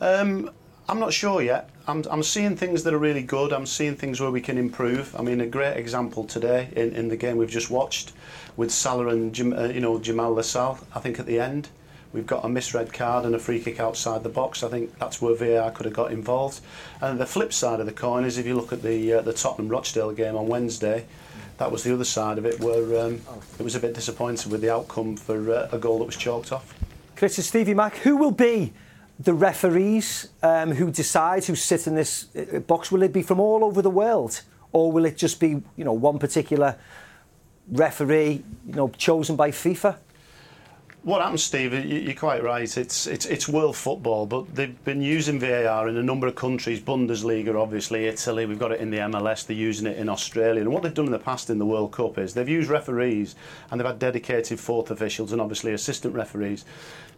[0.00, 0.50] Um,
[0.88, 1.70] I'm not sure yet.
[1.86, 3.52] I'm, I'm seeing things that are really good.
[3.52, 5.14] I'm seeing things where we can improve.
[5.16, 8.12] I mean, a great example today in, in the game we've just watched
[8.56, 10.84] with Salah and Jam, uh, you know Jamaal Lascelles.
[10.94, 11.68] I think at the end
[12.14, 14.62] we've got a misread card and a free kick outside the box.
[14.62, 16.60] I think that's where VAR could have got involved.
[17.02, 19.34] And the flip side of the coin is if you look at the uh, the
[19.34, 21.04] Tottenham Rochdale game on Wednesday.
[21.58, 23.20] That was the other side of it, where um,
[23.60, 26.50] it was a bit disappointed with the outcome for uh, a goal that was chalked
[26.50, 26.74] off.
[27.14, 28.72] Chris and Stevie Mack, who will be
[29.20, 32.90] the referees um, who decide who sit in this uh, box?
[32.90, 35.92] Will it be from all over the world, or will it just be you know
[35.92, 36.76] one particular
[37.70, 39.96] referee, you know, chosen by FIFA?
[41.04, 41.74] What happens, Steve?
[41.74, 42.78] you- You're quite right.
[42.78, 46.80] It's it's it's world football, but they've been using VAR in a number of countries.
[46.80, 48.46] Bundesliga, obviously, Italy.
[48.46, 49.44] We've got it in the MLS.
[49.46, 50.62] They're using it in Australia.
[50.62, 53.34] And what they've done in the past in the World Cup is they've used referees
[53.70, 56.64] and they've had dedicated fourth officials and obviously assistant referees.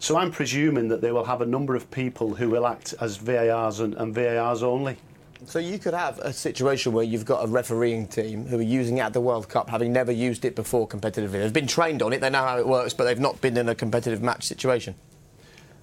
[0.00, 3.18] So I'm presuming that they will have a number of people who will act as
[3.18, 4.96] VARs and, and VARs only.
[5.44, 8.98] So you could have a situation where you've got a refereeing team who are using
[8.98, 11.32] it at the World Cup, having never used it before competitively.
[11.32, 13.68] They've been trained on it, they know how it works, but they've not been in
[13.68, 14.94] a competitive match situation.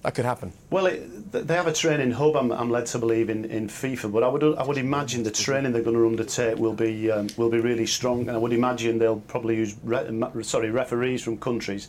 [0.02, 0.52] That could happen.
[0.68, 2.36] Well, it, they have a training hub.
[2.36, 5.30] I'm, I'm led to believe in, in FIFA, but I would I would imagine the
[5.30, 8.52] training they're going to undertake will be um, will be really strong, and I would
[8.52, 11.88] imagine they'll probably use re- sorry referees from countries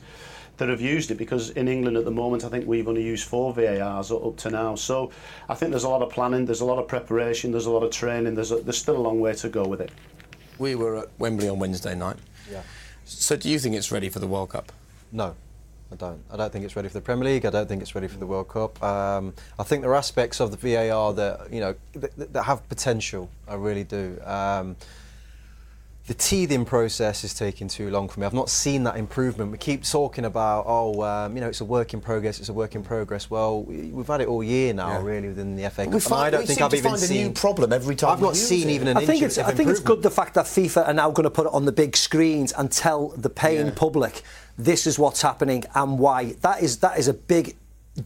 [0.58, 3.28] that have used it because in England at the moment I think we've only used
[3.28, 4.76] four VARs up up to now.
[4.76, 5.12] So
[5.50, 7.84] I think there's a lot of planning, there's a lot of preparation, there's a lot
[7.84, 8.36] of training.
[8.36, 9.92] There's a, there's still a long way to go with it.
[10.58, 12.18] We were at Wembley on Wednesday night.
[12.50, 12.62] Yeah.
[13.06, 14.72] So do you think it's ready for the World Cup?
[15.12, 15.36] No,
[15.92, 16.24] I don't.
[16.32, 17.46] I don't think it's ready for the Premier League.
[17.46, 18.82] I don't think it's ready for the World Cup.
[18.84, 22.68] Um, I think there are aspects of the VAR that you know that, that have
[22.68, 23.30] potential.
[23.48, 24.20] I really do.
[24.24, 24.76] Um,
[26.08, 28.28] the teething process is taking too long for me.
[28.28, 29.52] I've not seen that improvement.
[29.52, 32.40] We keep talking about, oh, um, you know, it's a work in progress.
[32.40, 33.28] It's a work in progress.
[33.28, 35.02] Well, we- we've had it all year now, Yeah.
[35.04, 35.90] really, within the FA Cup.
[35.90, 38.12] We and find- I don't think I've to even find a new problem every time
[38.12, 38.74] I've not seen it.
[38.74, 40.94] even an I think inch it's I think it's good the fact that FIFA are
[40.94, 43.74] now going to put it on the big screens and tell the paying Yeah.
[43.76, 44.22] public
[44.60, 46.36] this is what's happening and why.
[46.42, 47.56] That is that is a big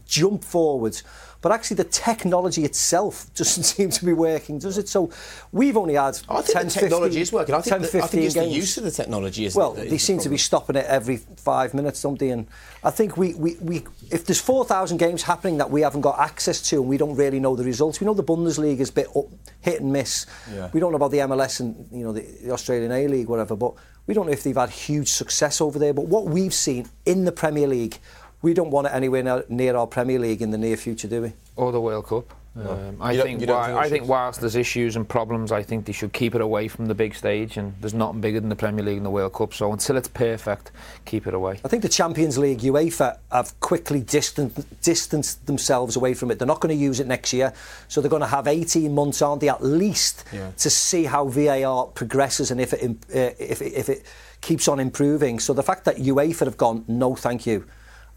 [0.06, 1.00] jump forward.
[1.42, 4.88] But actually, the technology itself doesn't seem to be working, does it?
[4.88, 5.10] So
[5.52, 7.54] we've only had I think 10, the technology 15, is working.
[7.54, 9.72] I think, 10, the, 15 I think it's the use of the technology, isn't Well,
[9.72, 12.30] that they is the seem to be stopping it every five minutes, don't they?
[12.30, 12.46] And
[12.84, 16.60] I think we, we, we if there's 4,000 games happening that we haven't got access
[16.70, 19.08] to and we don't really know the results, we know the Bundesliga is a bit
[19.16, 19.26] up,
[19.60, 20.26] hit and miss.
[20.52, 20.68] Yeah.
[20.72, 23.56] We don't know about the MLS and you know the, the Australian A League, whatever,
[23.56, 23.74] but
[24.06, 25.94] we don't know if they've had huge success over there.
[25.94, 27.98] But what we've seen in the Premier League,
[28.42, 31.22] we don't want it anywhere near, near our Premier League in the near future, do
[31.22, 31.32] we?
[31.56, 32.32] or the World Cup.
[32.56, 35.92] Um, I think you think I think whilst there's issues and problems, I think they
[35.92, 38.84] should keep it away from the big stage, and there's nothing bigger than the Premier
[38.84, 39.54] League and the World Cup.
[39.54, 40.72] So until it's perfect,
[41.04, 41.60] keep it away.
[41.64, 46.38] I think the Champions League, UEFA, have quickly distant, distanced themselves away from it.
[46.40, 47.52] They're not going to use it next year,
[47.86, 50.50] so they're going to have 18 months, aren't they, at least, Yeah.
[50.58, 52.82] to see how VAR progresses and if it,
[53.14, 54.02] uh, if, it, if it
[54.40, 55.38] keeps on improving.
[55.38, 57.64] So the fact that UEFA have gone, no, thank you.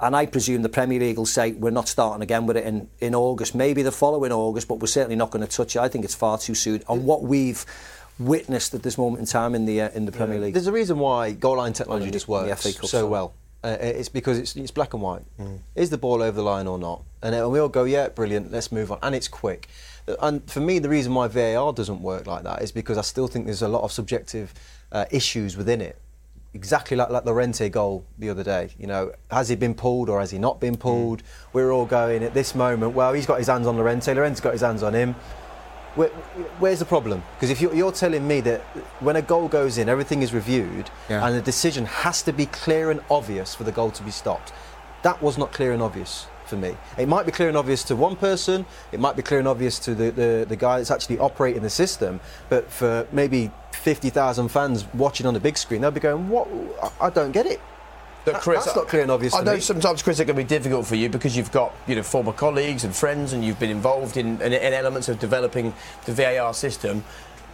[0.03, 2.89] And I presume the Premier League will say we're not starting again with it in,
[2.99, 5.79] in August, maybe the following August, but we're certainly not going to touch it.
[5.79, 6.83] I think it's far too soon.
[6.87, 7.65] On what we've
[8.19, 10.53] witnessed at this moment in time in the uh, in the Premier League.
[10.53, 12.47] There's a reason why goal line technology just works
[12.91, 13.33] so well.
[13.63, 15.23] Uh, it's because it's, it's black and white.
[15.73, 17.01] Is the ball over the line or not?
[17.21, 18.99] And then we all go, yeah, brilliant, let's move on.
[19.01, 19.69] And it's quick.
[20.05, 23.01] Uh, And for me, the reason why VAR doesn't work like that is because I
[23.03, 24.53] still think there's a lot of subjective
[24.91, 25.97] uh, issues within it.
[26.53, 28.69] Exactly like, like Llorente goal the other day.
[28.77, 31.23] You know, has he been pulled or has he not been pulled?
[31.23, 31.25] Mm.
[31.53, 34.53] We're all going at this moment, well, he's got his hands on Llorente, Llorente's got
[34.53, 35.15] his hands on him.
[35.95, 36.09] Where,
[36.59, 37.23] where's the problem?
[37.35, 38.61] Because if you're, you're telling me that
[38.99, 41.25] when a goal goes in, everything is reviewed, Yeah.
[41.25, 44.53] and the decision has to be clear and obvious for the goal to be stopped,
[45.03, 46.77] that was not clear and obvious for me.
[46.97, 49.79] It might be clear and obvious to one person, it might be clear and obvious
[49.79, 54.85] to the, the, the guy that's actually operating the system, but for maybe 50,000 fans
[54.93, 56.47] watching on the big screen, they'll be going, "What?
[57.01, 57.59] I- don't get it."
[58.25, 59.59] Look, Chris, that's not clear and obvious I know me.
[59.59, 62.83] sometimes, Chris, it can be difficult for you because you've got you know former colleagues
[62.85, 65.73] and friends, and you've been involved in, in, in elements of developing
[66.05, 67.03] the VAR system.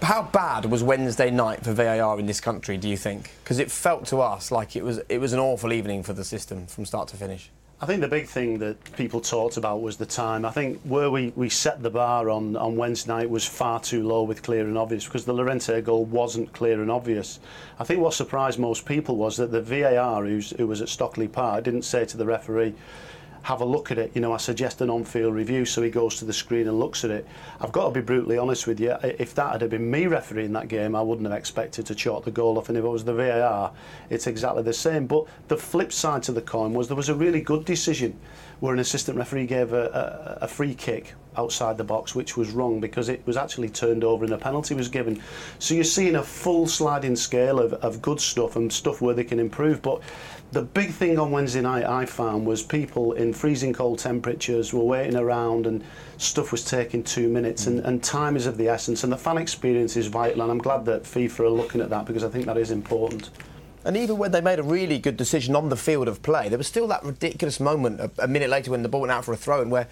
[0.01, 2.77] How bad was Wednesday night for VAR in this country?
[2.77, 3.31] Do you think?
[3.43, 6.23] Because it felt to us like it was it was an awful evening for the
[6.23, 7.49] system from start to finish.
[7.81, 10.43] I think the big thing that people talked about was the time.
[10.43, 14.05] I think where we, we set the bar on, on Wednesday night was far too
[14.05, 17.39] low with clear and obvious because the Llorente goal wasn't clear and obvious.
[17.79, 21.29] I think what surprised most people was that the VAR, who's, who was at Stockley
[21.29, 22.75] Park, didn't say to the referee,
[23.43, 24.11] have a look at it.
[24.13, 27.03] You know, I suggest an on-field review, so he goes to the screen and looks
[27.03, 27.27] at it.
[27.59, 28.95] I've got to be brutally honest with you.
[29.03, 32.31] If that had been me refereeing that game, I wouldn't have expected to chalk the
[32.31, 32.69] goal off.
[32.69, 33.71] And if it was the VAR,
[34.09, 35.07] it's exactly the same.
[35.07, 38.19] But the flip side to the coin was there was a really good decision
[38.59, 42.51] where an assistant referee gave a, a, a free kick outside the box, which was
[42.51, 45.21] wrong because it was actually turned over and a penalty was given.
[45.59, 49.23] So you're seeing a full sliding scale of, of good stuff and stuff where they
[49.23, 49.81] can improve.
[49.81, 50.01] But
[50.51, 54.83] the big thing on Wednesday night I found was people in freezing cold temperatures were
[54.83, 55.83] waiting around and
[56.17, 57.85] stuff was taking two minutes and, mm.
[57.85, 60.85] and time is of the essence and the fan experience is vital and I'm glad
[60.85, 63.29] that FIFA are looking at that because I think that is important.
[63.85, 66.57] And even when they made a really good decision on the field of play, there
[66.57, 69.33] was still that ridiculous moment a, a minute later when the ball went out for
[69.33, 69.87] a throw in where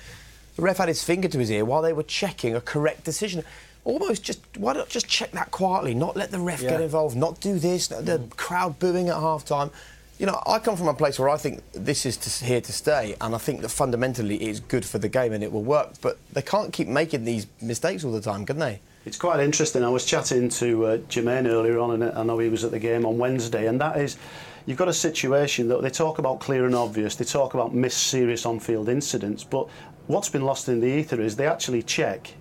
[0.56, 3.44] the ref had his finger to his ear while they were checking a correct decision.
[3.86, 7.40] Almost just why not just check that quietly, not let the ref get involved, not
[7.40, 8.36] do this, the mm.
[8.36, 9.70] crowd booing at half time.
[10.20, 12.74] You know, I come from a place where I think this is to, here to
[12.74, 15.94] stay, and I think that fundamentally it's good for the game and it will work.
[16.02, 18.80] But they can't keep making these mistakes all the time, can they?
[19.06, 19.84] It's quite interesting.
[19.84, 22.80] I was chatting to uh, Jermaine earlier on, and I know he was at the
[22.80, 24.18] game on Wednesday, and that is,
[24.66, 28.08] you've got a situation that they talk about clear and obvious, they talk about missed
[28.08, 29.70] serious on field incidents, but
[30.08, 32.34] what's been lost in the ether is they actually check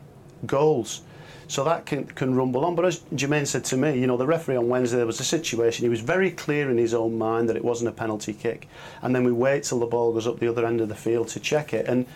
[0.47, 1.03] goals.
[1.49, 2.75] So that can, can rumble on.
[2.75, 5.25] But as Jermaine said to me, you know, the referee on Wednesday, there was a
[5.25, 8.69] situation, he was very clear in his own mind that it wasn't a penalty kick.
[9.03, 11.29] And then we wait till the ball goes up the other end of the field
[11.29, 11.87] to check it.
[11.87, 12.07] And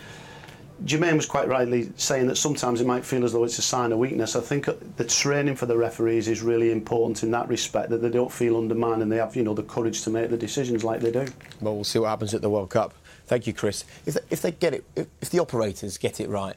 [0.85, 3.93] Jermaine was quite rightly saying that sometimes it might feel as though it's a sign
[3.93, 4.35] of weakness.
[4.35, 4.67] I think
[4.97, 8.57] the training for the referees is really important in that respect, that they don't feel
[8.57, 11.27] undermined and they have, you know, the courage to make the decisions like they do.
[11.61, 12.95] Well, we'll see what happens at the World Cup.
[13.27, 13.85] Thank you, Chris.
[14.07, 16.57] If they, if they get it, if, if the operators get it right,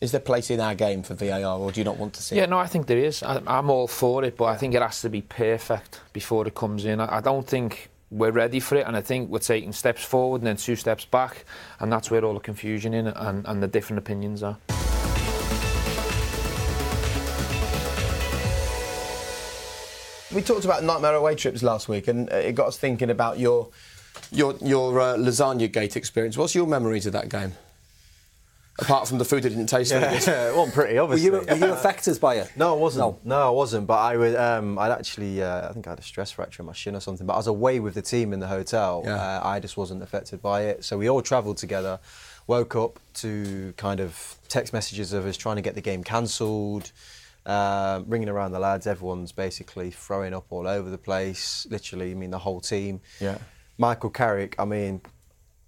[0.00, 2.36] is there place in our game for VAR, or do you not want to see
[2.36, 2.50] Yeah, it?
[2.50, 3.22] no, I think there is.
[3.22, 6.54] I, I'm all for it, but I think it has to be perfect before it
[6.54, 7.00] comes in.
[7.00, 10.40] I, I don't think we're ready for it, and I think we're taking steps forward
[10.40, 11.44] and then two steps back,
[11.80, 14.56] and that's where all the confusion in and, and the different opinions are.
[20.34, 23.38] We talked about nightmare away trips last week, and uh, it got us thinking about
[23.38, 23.68] your
[24.30, 26.36] your your uh, lasagna gate experience.
[26.36, 27.54] What's your memories of that game?
[28.80, 30.26] Apart from the food that didn't taste very good.
[30.26, 31.26] Yeah, it wasn't pretty, Were obviously.
[31.26, 32.52] you, were you affected by it?
[32.56, 33.24] No, I wasn't.
[33.24, 33.36] No.
[33.36, 33.86] No, I wasn't.
[33.88, 34.36] But I would.
[34.36, 35.42] Um, I'd actually.
[35.42, 37.26] Uh, I think I had a stress fracture in my shin or something.
[37.26, 39.02] But I was away with the team in the hotel.
[39.04, 39.14] Yeah.
[39.16, 40.84] Uh, I just wasn't affected by it.
[40.84, 41.98] So we all travelled together.
[42.46, 46.92] Woke up to kind of text messages of us trying to get the game cancelled.
[47.44, 51.66] Uh, ringing around the lads, everyone's basically throwing up all over the place.
[51.70, 53.00] Literally, I mean the whole team.
[53.20, 53.38] Yeah.
[53.78, 55.00] Michael Carrick, I mean,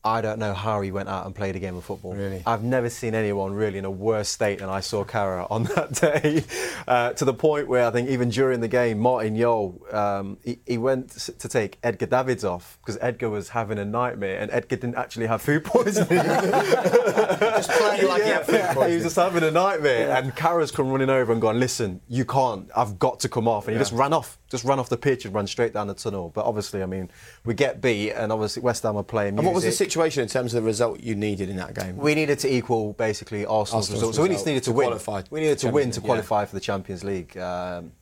[0.02, 2.14] I don't know how he went out and played a game of football.
[2.14, 2.42] Really?
[2.46, 5.92] I've never seen anyone really in a worse state than I saw Cara on that
[5.92, 6.44] day.
[6.88, 10.58] Uh, to the point where I think even during the game, Martin Jol, um, he,
[10.66, 14.76] he, went to take Edgar Davids off because Edgar was having a nightmare and Edgar
[14.76, 16.08] didn't actually have food poisoning.
[16.08, 20.08] just playing like yeah, he had food He was just having a nightmare.
[20.08, 20.18] Yeah.
[20.18, 23.66] And Cara's come running over and gone, listen, you can't, I've got to come off.
[23.66, 23.82] And he yeah.
[23.82, 26.32] just ran off, just ran off the pitch and ran straight down the tunnel.
[26.34, 27.10] But obviously, I mean,
[27.44, 29.89] we get beat and obviously West Ham are playing music.
[29.92, 31.96] And what was the situation in terms of the result you needed in that game?
[31.96, 34.14] We needed to equal basically Arsenal's, Arsenal's result.
[34.14, 34.86] So we just needed to, to win.
[34.88, 36.44] Qualify we needed to win to qualify yeah.
[36.46, 37.36] for the Champions League.
[37.36, 37.92] Um,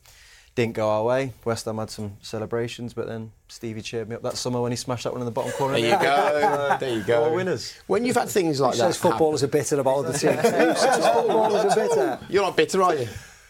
[0.55, 1.33] didn't go our way.
[1.45, 4.75] West Ham had some celebrations, but then Stevie cheered me up that summer when he
[4.75, 5.79] smashed that one in the bottom corner.
[5.79, 6.77] There you go.
[6.79, 7.23] there you go.
[7.23, 7.77] All winners.
[7.87, 9.57] When you've had things like Who that, says footballers happen?
[9.57, 10.33] are bitter about the team.
[10.33, 12.19] Who says footballers are bitter?
[12.29, 13.07] You're not bitter, are you?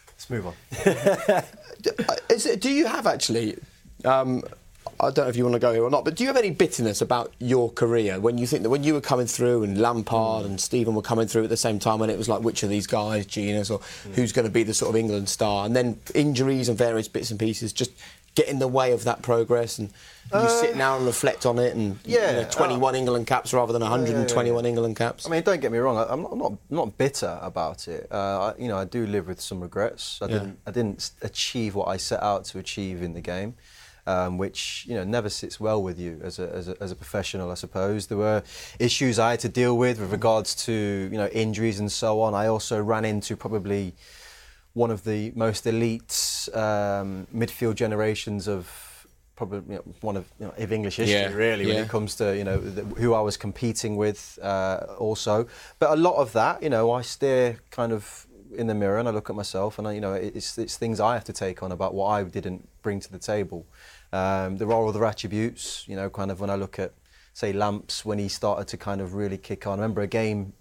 [0.07, 0.53] Let's move on.
[2.29, 3.57] it, do you have actually?
[4.05, 4.43] Um,
[5.01, 6.35] I don't know if you want to go here or not, but do you have
[6.35, 9.77] any bitterness about your career when you think that when you were coming through and
[9.77, 10.47] Lampard mm.
[10.47, 12.69] and Steven were coming through at the same time and it was like which of
[12.69, 14.15] these guys, Jenas, or mm.
[14.15, 17.31] who's going to be the sort of England star, and then injuries and various bits
[17.31, 17.91] and pieces just
[18.35, 19.89] get in the way of that progress, and
[20.33, 23.27] you uh, sit now and reflect on it, and yeah, you know, 21 uh, England
[23.27, 25.25] caps rather than 121 yeah, yeah, England caps.
[25.25, 28.07] I mean, don't get me wrong, I'm not not, not bitter about it.
[28.11, 30.21] Uh, I, you know, I do live with some regrets.
[30.21, 33.55] I didn't I didn't achieve what I set out to achieve in the game
[34.09, 36.95] um, which you know never sits well with you as a, as a, as a
[36.95, 38.07] professional, I suppose.
[38.07, 38.41] There were
[38.79, 40.73] issues I had to deal with with regards to
[41.11, 42.33] you know injuries and so on.
[42.33, 43.93] I also ran into probably
[44.73, 48.65] one of the most elite um, midfield generations of
[49.35, 51.75] probably you know, one of you know, of English history yeah, really yeah.
[51.75, 55.47] when it comes to you know the, who I was competing with uh, also.
[55.77, 59.07] But a lot of that, you know, I steer kind of in the mirror and
[59.07, 61.61] I look at myself and I, you know it's it's things I have to take
[61.61, 63.65] on about what I didn't bring to the table.
[64.11, 66.93] Um, there are other attributes, you know, kind of when I look at,
[67.33, 69.79] say, Lamps, when he started to kind of really kick on.
[69.79, 70.53] I remember a game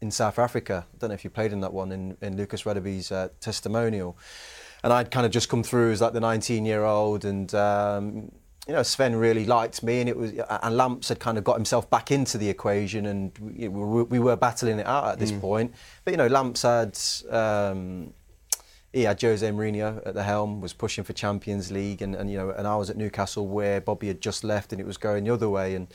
[0.00, 2.62] in South Africa, I don't know if you played in that one, in, in Lucas
[2.62, 4.16] Radebe's uh, testimonial.
[4.82, 8.32] And I'd kind of just come through as like the 19 year old and, um,
[8.66, 11.56] you know, Sven really liked me, and it was, and Lamps had kind of got
[11.56, 15.40] himself back into the equation, and we, we were battling it out at this mm.
[15.40, 15.74] point.
[16.04, 16.96] But you know, Lamps had
[17.34, 18.12] um,
[18.92, 22.36] he had Jose Mourinho at the helm, was pushing for Champions League, and, and you
[22.36, 25.24] know, and I was at Newcastle where Bobby had just left, and it was going
[25.24, 25.74] the other way.
[25.74, 25.86] And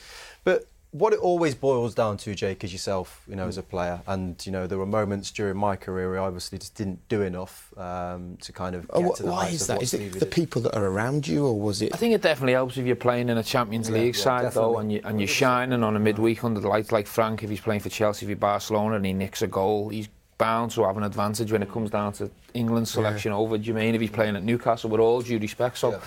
[0.43, 3.99] but what it always boils down to, Jake, is yourself, you know, as a player.
[4.07, 7.21] And you know, there were moments during my career where I obviously just didn't do
[7.21, 8.89] enough um, to kind of.
[8.91, 9.81] Oh, to the why is that?
[9.81, 11.93] Is it the people that are around you, or was it?
[11.93, 14.41] I think it definitely helps if you're playing in a Champions yeah, League yeah, side
[14.43, 14.73] definitely.
[14.73, 17.49] though, and you and you're shining on a midweek under the lights, like Frank if
[17.49, 20.83] he's playing for Chelsea, if he's Barcelona, and he nicks a goal, he's bound to
[20.83, 23.37] have an advantage when it comes down to England selection yeah.
[23.37, 25.77] over Jermaine if he's playing at Newcastle with all due respect.
[25.77, 25.99] So yeah.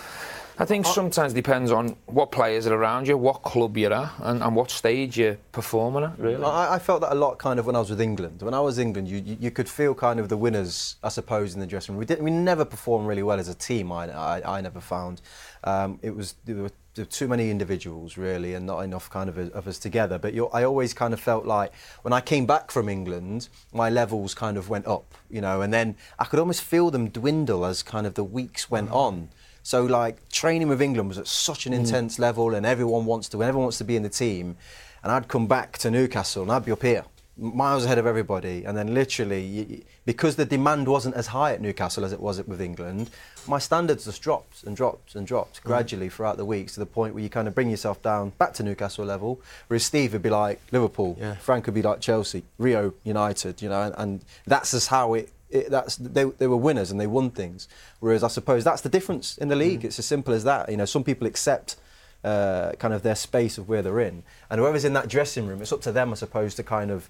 [0.60, 4.42] I think sometimes depends on what players are around you, what club you're at, and,
[4.42, 6.42] and what stage you're performing at, really.
[6.42, 8.42] I, I, felt that a lot kind of when I was with England.
[8.42, 11.54] When I was England, you, you, you could feel kind of the winners, I suppose,
[11.54, 12.00] in the dressing room.
[12.00, 15.20] We, did, we never performed really well as a team, I, I, I never found.
[15.62, 19.28] Um, it was there were, there were, too many individuals really, and not enough kind
[19.28, 20.18] of, of us together.
[20.18, 24.34] But I always kind of felt like when I came back from England, my levels
[24.34, 27.82] kind of went up, you know, and then I could almost feel them dwindle as
[27.82, 28.94] kind of the weeks went mm.
[28.94, 29.28] on.
[29.62, 31.76] So like training with England was at such an mm.
[31.76, 34.56] intense level, and everyone wants to, everyone wants to be in the team.
[35.02, 37.04] And I'd come back to Newcastle, and I'd be up here
[37.38, 38.64] miles ahead of everybody.
[38.64, 42.60] And then literally, because the demand wasn't as high at Newcastle as it was with
[42.60, 43.10] England,
[43.46, 45.64] my standards just dropped and dropped and dropped mm.
[45.64, 48.52] gradually throughout the weeks to the point where you kind of bring yourself down back
[48.54, 49.40] to Newcastle level.
[49.68, 51.34] Whereas Steve would be like Liverpool, yeah.
[51.36, 55.30] Frank would be like Chelsea, Rio United, you know, and, and that's just how it.
[55.50, 57.68] It, that's they, they were winners and they won things.
[58.00, 59.80] Whereas I suppose that's the difference in the league.
[59.80, 59.84] Mm.
[59.84, 60.68] It's as simple as that.
[60.68, 61.76] You know, some people accept
[62.24, 64.22] uh, kind of their space of where they're in.
[64.50, 67.08] And whoever's in that dressing room, it's up to them, I suppose, to kind of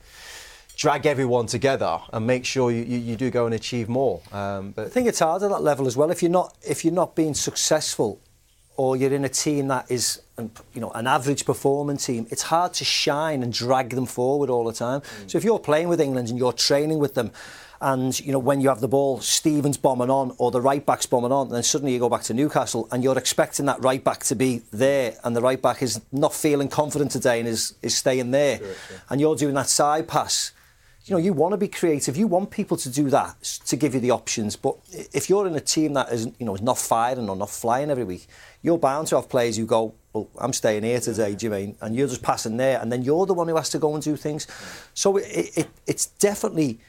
[0.77, 4.21] drag everyone together and make sure you, you, you do go and achieve more.
[4.33, 6.11] Um, but I think it's hard at that level as well.
[6.11, 8.21] If you're not if you're not being successful,
[8.79, 12.73] or you're in a team that is you know an average performing team, it's hard
[12.75, 15.01] to shine and drag them forward all the time.
[15.01, 15.31] Mm.
[15.31, 17.33] So if you're playing with England and you're training with them
[17.81, 21.07] and you know when you have the ball Stevens bombing on or the right back's
[21.07, 24.25] bombing on then suddenly you go back to Newcastle and you're expecting that right back
[24.25, 27.97] to be there and the right back is not feeling confident today and is, is
[27.97, 28.59] staying there.
[28.59, 28.97] Sure, sure.
[29.11, 30.53] and you're doing that side pass.
[31.05, 32.17] You know you want to be creative.
[32.17, 34.57] You want people to do that to give you the options.
[34.57, 34.77] But
[35.13, 37.91] if you're in a team that is you know is not firing or not flying
[37.91, 38.27] every week
[38.63, 41.77] you're bound to have players who go well I'm staying here today do you mean?
[41.81, 44.03] And you're just passing there and then you're the one who has to go and
[44.03, 44.47] do things.
[44.95, 46.81] So it, it, it's definitely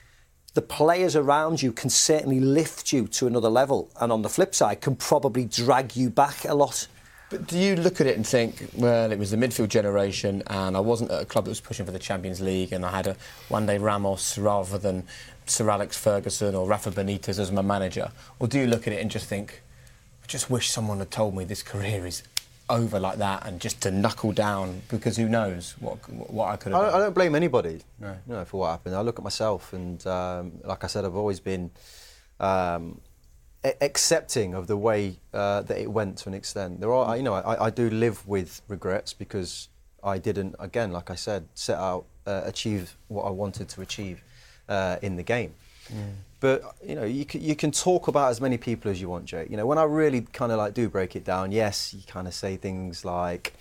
[0.59, 4.53] the players around you can certainly lift you to another level, and on the flip
[4.53, 6.85] side, can probably drag you back a lot.
[7.29, 10.75] But do you look at it and think, well, it was the midfield generation, and
[10.75, 13.07] I wasn't at a club that was pushing for the Champions League, and I had
[13.07, 13.15] a
[13.47, 15.05] Juande Ramos rather than
[15.45, 18.11] Sir Alex Ferguson or Rafa Benitez as my manager?
[18.39, 19.61] Or do you look at it and just think,
[20.21, 22.21] I just wish someone had told me this career is
[22.69, 26.71] over like that and just to knuckle down because who knows what what I could
[26.71, 26.93] have I, done.
[26.95, 28.15] I don't blame anybody No.
[28.27, 28.95] you know, for what happened.
[28.95, 31.71] I look at myself, and um, like I said, I've always been
[32.39, 33.01] um,
[33.81, 36.79] accepting of the way uh, that it went to an extent.
[36.79, 39.67] There are, you know, I, I do live with regrets because
[40.03, 44.23] I didn't, again, like I said, set out uh, achieve what I wanted to achieve
[44.69, 45.53] uh, in the game.
[46.39, 49.25] But you know, you can, you can talk about as many people as you want,
[49.25, 49.49] Jake.
[49.49, 52.27] You know, when I really kind of like do break it down, yes, you kind
[52.27, 53.53] of say things like,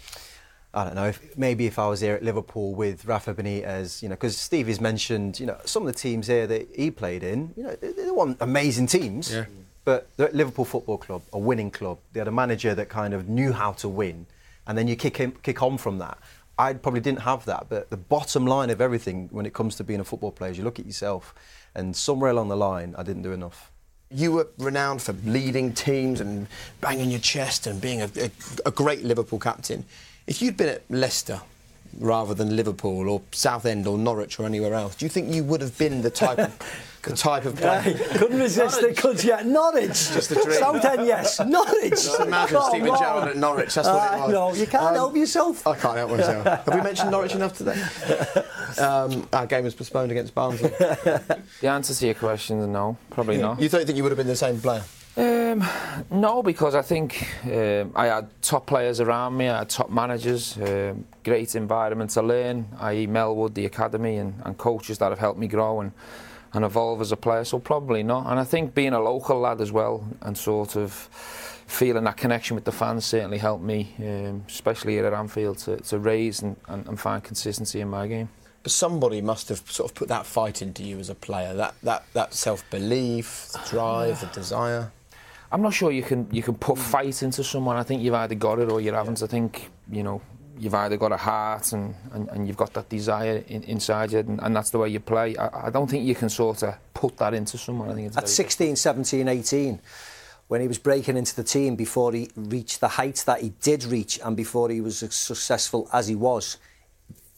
[0.72, 4.09] I don't know, if, maybe if I was here at Liverpool with Rafa Benitez, you
[4.09, 7.53] know, because Stevie's mentioned, you know, some of the teams here that he played in,
[7.57, 9.47] you know, they, they weren't amazing teams, Yeah.
[9.85, 11.99] but they're at Liverpool Football Club, a winning club.
[12.12, 14.26] They had a manager that kind of knew how to win,
[14.68, 16.18] and then you kick him, kick on from that.
[16.59, 19.85] I probably didn't have that, but the bottom line of everything when it comes to
[19.85, 21.35] being a football player is you look at yourself,
[21.75, 23.71] and somewhere along the line, I didn't do enough.
[24.11, 26.49] You were renowned for leading teams and
[26.81, 28.31] banging your chest and being a, a,
[28.67, 29.85] a great Liverpool captain.
[30.27, 31.43] If you'd been at Leicester
[32.01, 35.61] rather than Liverpool or Southend or Norwich or anywhere else, do you think you would
[35.61, 36.59] have been the type of
[37.03, 37.82] the type of player?
[38.16, 39.42] Couldn't resist it, could you?
[39.44, 39.88] Norwich.
[39.88, 40.59] Just a dream.
[40.59, 41.40] Southend, yes.
[41.46, 41.90] Norwich.
[41.90, 42.99] Just imagine Come Steven on.
[42.99, 43.74] Gerrard at Norwich.
[43.74, 44.32] That's what it was.
[44.32, 45.66] know, you can't Um, help yourself.
[45.66, 46.44] I can't help myself.
[46.44, 47.82] Have we mentioned Norwich enough today?
[48.78, 50.68] Um, our game was postponed against Barnsley.
[50.68, 53.61] The answer to your question is no, probably not.
[53.61, 54.84] You don't think you would have been the same player?
[55.16, 55.64] Um,
[56.11, 60.57] no, because I think um, I had top players around me, I had top managers,
[60.59, 63.07] um, great environment to learn, i.e.
[63.09, 65.90] Melwood, the academy, and, and coaches that have helped me grow and,
[66.53, 67.44] and evolve as a player.
[67.44, 68.26] So probably not.
[68.26, 70.92] And I think being a local lad as well, and sort of
[71.66, 75.76] feeling that connection with the fans certainly helped me, um, especially here at Anfield, to,
[75.76, 78.28] to raise and, and, and find consistency in my game.
[78.62, 81.55] But somebody must have sort of put that fight into you as a player.
[81.55, 84.90] That that that self belief, the drive, the desire.
[85.53, 87.76] I'm not sure you can you can put fight into someone.
[87.76, 89.22] I think you've either got it or you haven't.
[89.22, 90.20] I think you know
[90.59, 94.19] you've either got a heart and, and, and you've got that desire in, inside you,
[94.19, 95.37] and, and that's the way you play.
[95.37, 97.91] I, I don't think you can sort of put that into someone.
[97.91, 99.81] I think At very 16, 17, 18,
[100.49, 103.85] when he was breaking into the team before he reached the heights that he did
[103.85, 106.57] reach and before he was as successful as he was,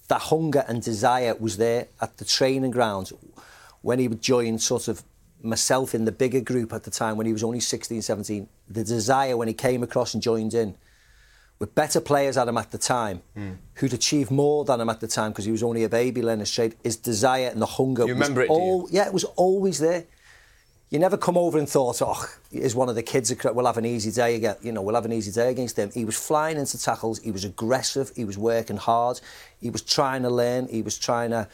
[0.09, 3.13] that hunger and desire was there at the training ground
[3.83, 5.03] when he would join sort of
[5.43, 8.49] myself in the bigger group at the time when he was only 16, 17.
[8.69, 10.77] The desire when he came across and joined in
[11.61, 13.23] with better players at him at the time
[13.75, 16.47] who'd achieved more than him at the time because he was only a baby learning
[16.47, 16.75] straight.
[16.83, 20.07] His desire and the hunger You was remember it, all, yeah, it was always there.
[20.89, 23.85] You never come over and thought, oh, is one of the kids, we'll have an
[23.85, 24.57] easy day again.
[24.61, 25.91] You know, we'll have an easy day against them.
[25.95, 27.21] He was flying into tackles.
[27.21, 28.11] He was aggressive.
[28.17, 29.21] He was working hard.
[29.61, 30.67] He was trying to learn.
[30.67, 31.47] He was trying to,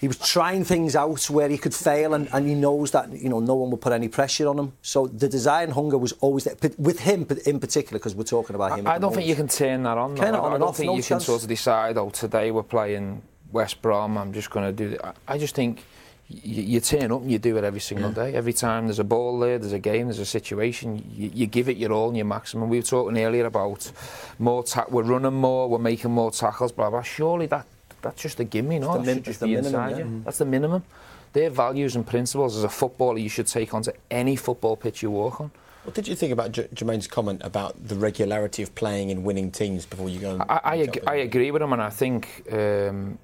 [0.00, 3.28] he was trying things out where he could fail, and, and he knows that you
[3.28, 4.72] know no one will put any pressure on him.
[4.80, 8.24] So the desire and hunger was always there, but with him in particular, because we're
[8.24, 8.86] talking about him.
[8.86, 10.14] I, I don't think you can turn that on.
[10.14, 10.22] though.
[10.22, 11.24] Turn it I, on I don't off, think no you chance.
[11.24, 13.22] can sort of decide, oh, today we're playing
[13.52, 14.16] West Brom.
[14.16, 15.00] I'm just going to do it.
[15.04, 15.84] I, I just think
[16.28, 18.34] you, you turn up and you do it every single day.
[18.34, 21.68] Every time there's a ball there, there's a game, there's a situation, you, you give
[21.68, 22.68] it your all and your maximum.
[22.70, 23.90] We were talking earlier about
[24.38, 24.62] more.
[24.64, 25.68] Ta- we're running more.
[25.68, 26.72] We're making more tackles.
[26.72, 27.02] Blah blah.
[27.02, 27.66] Surely that
[28.02, 28.92] that's just a gimme, no?
[28.92, 30.04] the That min- should just it's the be minimum, inside yeah.
[30.04, 30.22] you.
[30.24, 30.84] That's the minimum.
[31.32, 35.10] Their values and principles as a footballer you should take onto any football pitch you
[35.10, 35.50] walk on.
[35.84, 39.50] What did you think about J- Jermaine's comment about the regularity of playing in winning
[39.50, 40.32] teams before you go?
[40.32, 43.18] And I, I, ag- I agree with him, and I think um,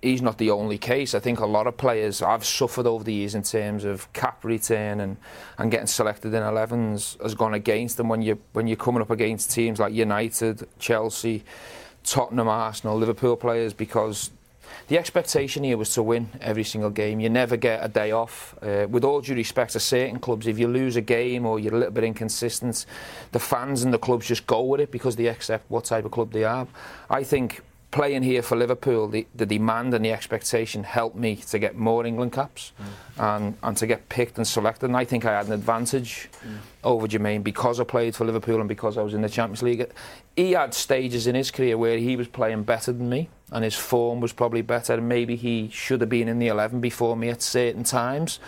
[0.00, 1.14] he's not the only case.
[1.14, 4.44] I think a lot of players I've suffered over the years in terms of cap
[4.44, 5.18] return and,
[5.58, 9.10] and getting selected in 11s has gone against them when you when you're coming up
[9.10, 11.44] against teams like United, Chelsea,
[12.04, 14.30] Tottenham, Arsenal, Liverpool players because.
[14.86, 17.18] The expectation here was to win every single game.
[17.18, 18.54] You never get a day off.
[18.62, 21.74] Uh, with all due respect to certain clubs, if you lose a game or you're
[21.74, 22.86] a little bit inconsistent,
[23.32, 26.12] the fans and the clubs just go with it because they accept what type of
[26.12, 26.68] club they are.
[27.08, 31.58] I think playing here for Liverpool, the, the demand and the expectation helped me to
[31.58, 33.36] get more England caps mm.
[33.36, 34.86] and, and to get picked and selected.
[34.86, 36.58] And I think I had an advantage mm.
[36.84, 39.90] over Jermaine because I played for Liverpool and because I was in the Champions League.
[40.36, 43.74] He had stages in his career where he was playing better than me and his
[43.74, 47.28] form was probably better and maybe he should have been in the 11 before me
[47.28, 48.38] at certain times.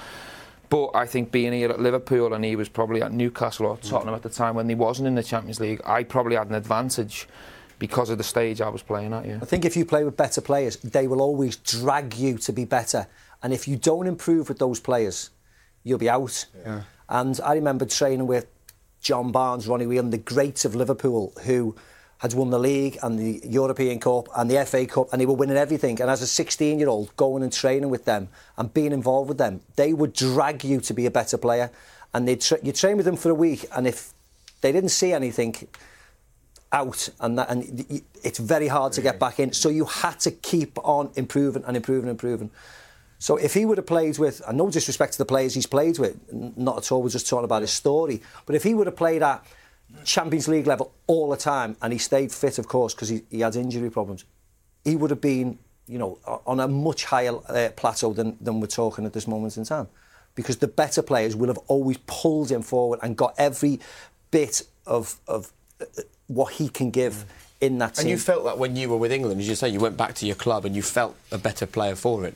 [0.68, 3.90] But I think being here at Liverpool and he was probably at Newcastle or mm.
[3.90, 6.55] Tottenham at the time when he wasn't in the Champions League, I probably had an
[6.55, 7.26] advantage
[7.83, 9.26] because of the stage I was playing at.
[9.26, 9.41] Yeah.
[9.43, 12.64] I think if you play with better players, they will always drag you to be
[12.64, 13.09] better.
[13.43, 15.30] And if you don't improve with those players,
[15.83, 16.47] you'll be out.
[16.64, 16.83] Yeah.
[17.09, 18.47] And I remember training with
[19.01, 21.74] John Barnes, Ronnie Whelan, the greats of Liverpool who
[22.18, 25.35] had won the league and the European Cup and the FA Cup, and they were
[25.35, 26.01] winning everything.
[26.01, 29.39] And as a 16 year old, going and training with them and being involved with
[29.39, 31.72] them, they would drag you to be a better player.
[32.14, 34.12] And they'd tra- you train with them for a week, and if
[34.61, 35.57] they didn't see anything
[36.72, 37.84] out, and, that, and
[38.22, 39.52] it's very hard to get back in.
[39.52, 42.50] So you had to keep on improving and improving and improving.
[43.18, 45.98] So if he would have played with, and no disrespect to the players he's played
[45.98, 46.18] with,
[46.56, 49.22] not at all, we're just talking about his story, but if he would have played
[49.22, 49.46] at
[50.04, 53.40] Champions League level all the time, and he stayed fit, of course, because he, he
[53.40, 54.24] had injury problems,
[54.84, 58.66] he would have been, you know, on a much higher uh, plateau than, than we're
[58.66, 59.88] talking at this moment in time.
[60.34, 63.78] Because the better players will have always pulled him forward and got every
[64.30, 65.84] bit of, of uh,
[66.35, 67.24] what he can give
[67.61, 68.03] in that team.
[68.03, 70.14] And you felt that when you were with England, as you say, you went back
[70.16, 72.35] to your club and you felt a better player for it.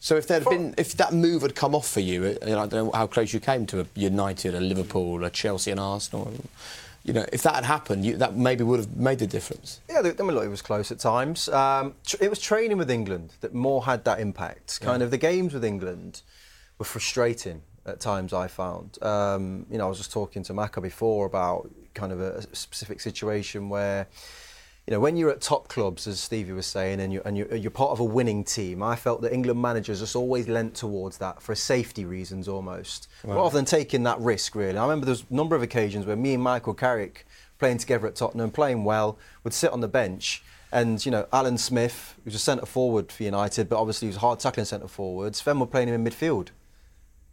[0.00, 2.60] So if there'd been, if that move had come off for you, uh, you know,
[2.62, 5.80] I don't know how close you came to a United, a Liverpool, a Chelsea, and
[5.80, 6.30] Arsenal.
[7.04, 9.80] You know, if that had happened, you, that maybe would have made the difference.
[9.88, 11.48] Yeah, I mean, look, it was close at times.
[11.48, 14.80] Um, tr- it was training with England that more had that impact.
[14.80, 15.06] Kind Yeah.
[15.06, 16.20] of the games with England
[16.78, 18.32] were frustrating at times.
[18.32, 19.02] I found.
[19.02, 22.56] Um, you know, I was just talking to Macca before about kind of a, a
[22.56, 24.06] specific situation where.
[24.86, 27.54] You know, when you're at top clubs, as Stevie was saying, and you're, and you're,
[27.56, 31.16] you're part of a winning team, I felt that England managers just always lent towards
[31.16, 33.34] that for safety reasons almost, Right.
[33.34, 34.76] rather than taking that risk, really.
[34.76, 37.26] I remember there's a number of occasions where me and Michael Carrick,
[37.58, 40.42] playing together at Tottenham, playing well, would sit on the bench.
[40.70, 44.18] And, you know, Alan Smith, who's a centre forward for United, but obviously he was
[44.18, 46.48] hard tackling centre forward, Sven were playing him in midfield.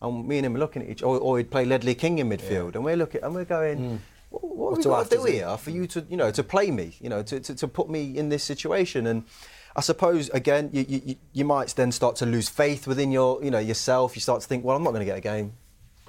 [0.02, 2.30] And me and him were looking at each or, or he'd play Ledley King in
[2.30, 2.76] midfield.
[2.76, 4.00] And we're looking and we're going, what,
[4.72, 5.24] what we got to do?
[5.24, 7.90] here for you to, you know, to play me, you know, to, to, to put
[7.90, 9.08] me in this situation?
[9.08, 9.24] And
[9.76, 13.52] I suppose, again, you, you, you might then start to lose faith within your, you
[13.52, 14.16] know, yourself.
[14.16, 15.54] You start to think, well, I'm not going to get a game.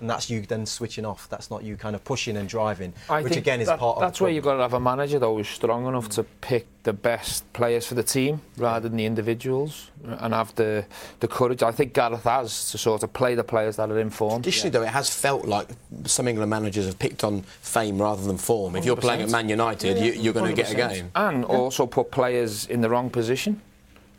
[0.02, 1.28] And that's you then switching off.
[1.28, 3.98] That's not you kind of pushing and driving, I which think again is that- part
[3.98, 6.24] of That's the where you've got to have a manager though who's strong enough to
[6.24, 10.84] pick the best players for the team rather than the individuals and have the
[11.20, 11.62] the courage.
[11.62, 14.42] I think Gareth has to sort of play the players that are in form.
[14.42, 15.68] Traditionally, though, it has felt like
[16.04, 18.74] some England managers have picked on fame rather than form.
[18.74, 21.12] If you're playing at Man United, you, you're going to get a game.
[21.14, 23.60] And also put players in the wrong position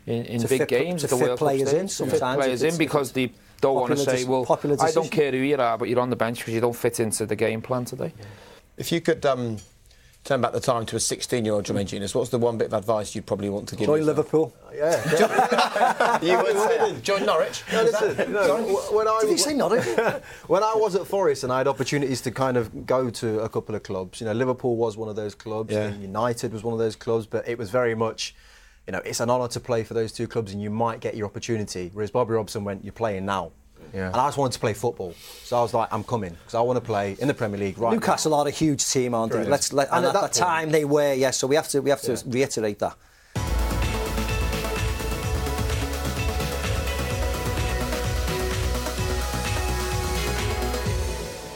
[0.06, 1.02] in, in To big fit- games.
[1.02, 1.80] to at the fit World players stage.
[1.82, 3.30] in To fit sometimes players in because they
[3.60, 4.46] don't want to say, well,
[4.80, 7.00] I don't care who you are, but you're on the bench because you don't fit
[7.00, 8.12] into the game plan today.
[8.76, 9.58] If you could um,
[10.24, 13.14] turn back the time to a 16-year-old Jermaine Jenas, what's the one bit of advice
[13.14, 13.86] you'd probably want to give?
[13.86, 14.16] Join yourself?
[14.16, 14.54] Liverpool.
[14.74, 16.18] Yeah.
[16.20, 17.62] You would say Join Norwich.
[17.72, 18.56] No, listen, no,
[18.90, 19.84] when I, Did he say Norwich?
[20.48, 23.48] when I was at Forest and I had opportunities to kind of go to a
[23.48, 25.84] couple of clubs, you know, Liverpool was one of those clubs, Yeah.
[25.84, 28.34] and United was one of those clubs, but it was very much,
[28.86, 31.16] you know, it's an honour to play for those two clubs and you might get
[31.16, 31.90] your opportunity.
[31.92, 33.52] Whereas Bobby Robson went, you're playing now.
[33.92, 34.08] Yeah.
[34.08, 35.14] And I just wanted to play football.
[35.44, 37.78] So I was like, I'm coming because I want to play in the Premier League
[37.78, 39.44] right Newcastle are a huge team, aren't they?
[39.44, 41.38] Let's let, and, And at, at that that time they were, yes.
[41.38, 42.96] So we have to we have to reiterate that.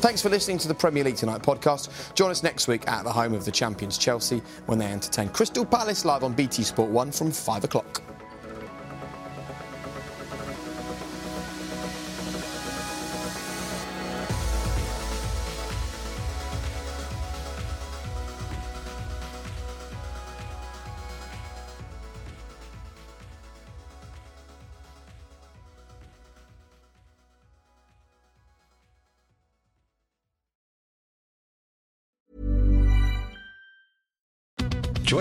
[0.08, 2.14] Thanks for listening to the Premier League Tonight podcast.
[2.14, 5.66] Join us next week at the home of the champions Chelsea when they entertain Crystal
[5.66, 8.07] Palace live on BT Sport 1 from 5 o'clock.